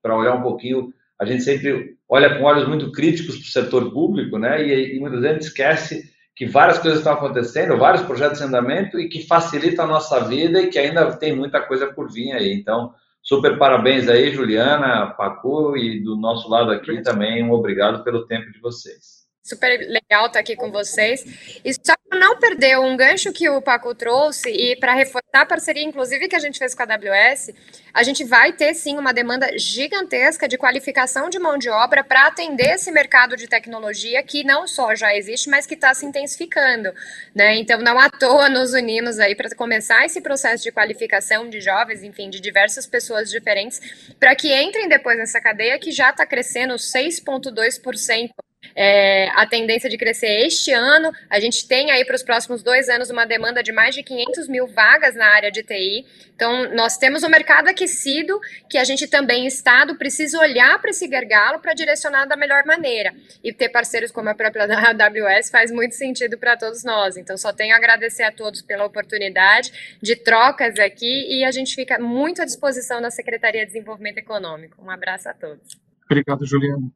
para 0.03 0.17
olhar 0.17 0.35
um 0.35 0.43
pouquinho, 0.43 0.93
a 1.19 1.25
gente 1.25 1.43
sempre 1.43 1.97
olha 2.09 2.37
com 2.37 2.45
olhos 2.45 2.67
muito 2.67 2.91
críticos 2.91 3.37
para 3.37 3.45
o 3.45 3.65
setor 3.65 3.93
público, 3.93 4.38
né? 4.38 4.67
E, 4.67 4.97
e 4.97 5.01
muitas 5.01 5.21
vezes 5.21 5.31
a 5.31 5.35
gente 5.35 5.49
esquece 5.49 6.12
que 6.35 6.47
várias 6.47 6.79
coisas 6.79 6.99
estão 6.99 7.12
acontecendo, 7.12 7.77
vários 7.77 8.03
projetos 8.03 8.41
em 8.41 8.45
andamento 8.45 8.99
e 8.99 9.09
que 9.09 9.27
facilitam 9.27 9.85
a 9.85 9.88
nossa 9.88 10.21
vida 10.21 10.61
e 10.61 10.69
que 10.69 10.79
ainda 10.79 11.17
tem 11.17 11.37
muita 11.37 11.61
coisa 11.61 11.93
por 11.93 12.11
vir 12.11 12.33
aí. 12.33 12.53
Então, 12.53 12.93
super 13.23 13.59
parabéns 13.59 14.09
aí, 14.09 14.33
Juliana, 14.33 15.15
Pacu 15.17 15.77
e 15.77 16.03
do 16.03 16.17
nosso 16.17 16.49
lado 16.49 16.71
aqui 16.71 17.01
também 17.03 17.45
um 17.45 17.53
obrigado 17.53 18.03
pelo 18.03 18.27
tempo 18.27 18.51
de 18.51 18.61
vocês. 18.61 19.21
Super 19.44 19.76
legal 19.88 20.26
estar 20.26 20.38
aqui 20.38 20.55
com 20.55 20.70
vocês. 20.70 21.24
E 21.64 21.74
só 21.74 21.94
para 22.09 22.20
não 22.20 22.38
perder 22.38 22.78
um 22.78 22.96
gancho 22.96 23.33
que 23.33 23.48
o 23.48 23.61
Paco 23.61 23.92
trouxe 23.92 24.48
e 24.48 24.76
para 24.76 24.94
reforçar 24.94 25.40
a 25.40 25.46
parceria, 25.46 25.83
inclusive, 25.83 26.28
que 26.28 26.37
a 26.37 26.38
gente 26.38 26.61
fez 26.61 26.76
com 26.76 26.83
a 26.85 26.87
AWS, 26.87 27.50
a 27.92 28.05
gente 28.05 28.22
vai 28.22 28.52
ter 28.52 28.72
sim 28.74 28.96
uma 28.96 29.12
demanda 29.12 29.59
gigantesca 29.59 30.46
de 30.46 30.57
qualificação 30.57 31.28
de 31.28 31.40
mão 31.40 31.59
de 31.59 31.68
obra 31.68 32.05
para 32.05 32.28
atender 32.28 32.74
esse 32.74 32.92
mercado 32.92 33.37
de 33.37 33.48
tecnologia 33.48 34.22
que 34.22 34.44
não 34.44 34.68
só 34.68 34.94
já 34.94 35.12
existe, 35.16 35.50
mas 35.50 35.66
que 35.66 35.74
está 35.74 35.92
se 35.92 36.07
intensificando. 36.07 36.92
Né? 37.35 37.57
Então, 37.57 37.81
não 37.81 37.98
à 37.98 38.09
toa 38.09 38.48
nos 38.48 38.72
unimos 38.74 39.18
aí 39.18 39.35
para 39.35 39.52
começar 39.57 40.05
esse 40.05 40.20
processo 40.20 40.62
de 40.62 40.70
qualificação 40.70 41.50
de 41.50 41.61
jovens, 41.61 42.05
enfim, 42.05 42.31
de 42.31 42.38
diversas 42.38 42.87
pessoas 42.87 43.28
diferentes, 43.28 44.14
para 44.20 44.37
que 44.37 44.55
entrem 44.55 44.88
depois 44.88 45.18
nessa 45.18 45.40
cadeia 45.40 45.81
que 45.81 45.90
já 45.90 46.11
está 46.11 46.24
crescendo 46.24 46.74
6,2% 46.74 48.31
é, 48.75 49.29
a 49.31 49.46
tendência 49.46 49.88
de 49.88 49.96
crescer 49.96 50.46
este 50.46 50.72
ano. 50.72 51.12
A 51.29 51.38
gente 51.40 51.66
tem 51.66 51.90
aí 51.90 52.05
para 52.05 52.16
os 52.16 52.22
próximos 52.22 52.62
dois 52.62 52.88
anos 52.88 53.11
uma 53.11 53.25
demanda 53.25 53.62
de 53.62 53.72
mais 53.72 53.94
de 53.94 54.03
500 54.03 54.48
mil 54.48 54.66
vagas 54.66 55.14
na 55.14 55.27
área 55.27 55.51
de 55.51 55.62
TI. 55.62 56.07
Então, 56.35 56.75
nós 56.75 56.96
temos 56.96 57.22
um 57.22 57.29
mercado 57.29 57.68
aquecido 57.68 58.40
que 58.68 58.79
a 58.79 58.85
gente 58.85 59.07
também, 59.07 59.46
Estado, 59.46 59.96
precisa 59.96 60.38
olhar 60.38 60.81
para 60.81 60.90
esse 60.90 61.07
gargalo 61.07 61.61
para 61.61 61.75
direcionar 61.75 62.27
da 62.27 62.37
melhor 62.37 62.64
maneira. 62.64 63.14
E 63.44 63.53
ter 63.53 63.68
parceiros 63.68 64.11
como 64.11 64.29
a 64.29 64.35
própria 64.35 64.64
AWS 64.90 65.51
faz 65.51 65.70
muito 65.70 65.94
sentido 65.94 66.38
para 66.38 66.57
todos 66.57 66.83
nós. 66.83 67.16
Então, 67.16 67.37
só 67.37 67.53
tenho 67.53 67.75
a 67.75 67.77
agradecer 67.77 68.25
a 68.25 68.33
todos 68.33 68.62
pela 68.62 68.85
oportunidade 68.85 69.98
de 70.01 70.16
trocas 70.16 70.79
aqui 70.79 71.27
e 71.29 71.44
a 71.44 71.53
gente 71.53 71.75
fica 71.75 71.98
muito 71.98 72.42
à 72.42 72.44
disposição 72.44 73.01
da 73.01 73.11
Secretaria 73.11 73.64
de 73.66 73.72
Desenvolvimento 73.72 74.18
Econômico. 74.18 74.83
Um 74.83 74.90
abraço 74.90 75.29
a 75.29 75.35
todos. 75.35 75.77
Obrigado, 76.07 76.44
Juliana. 76.46 76.90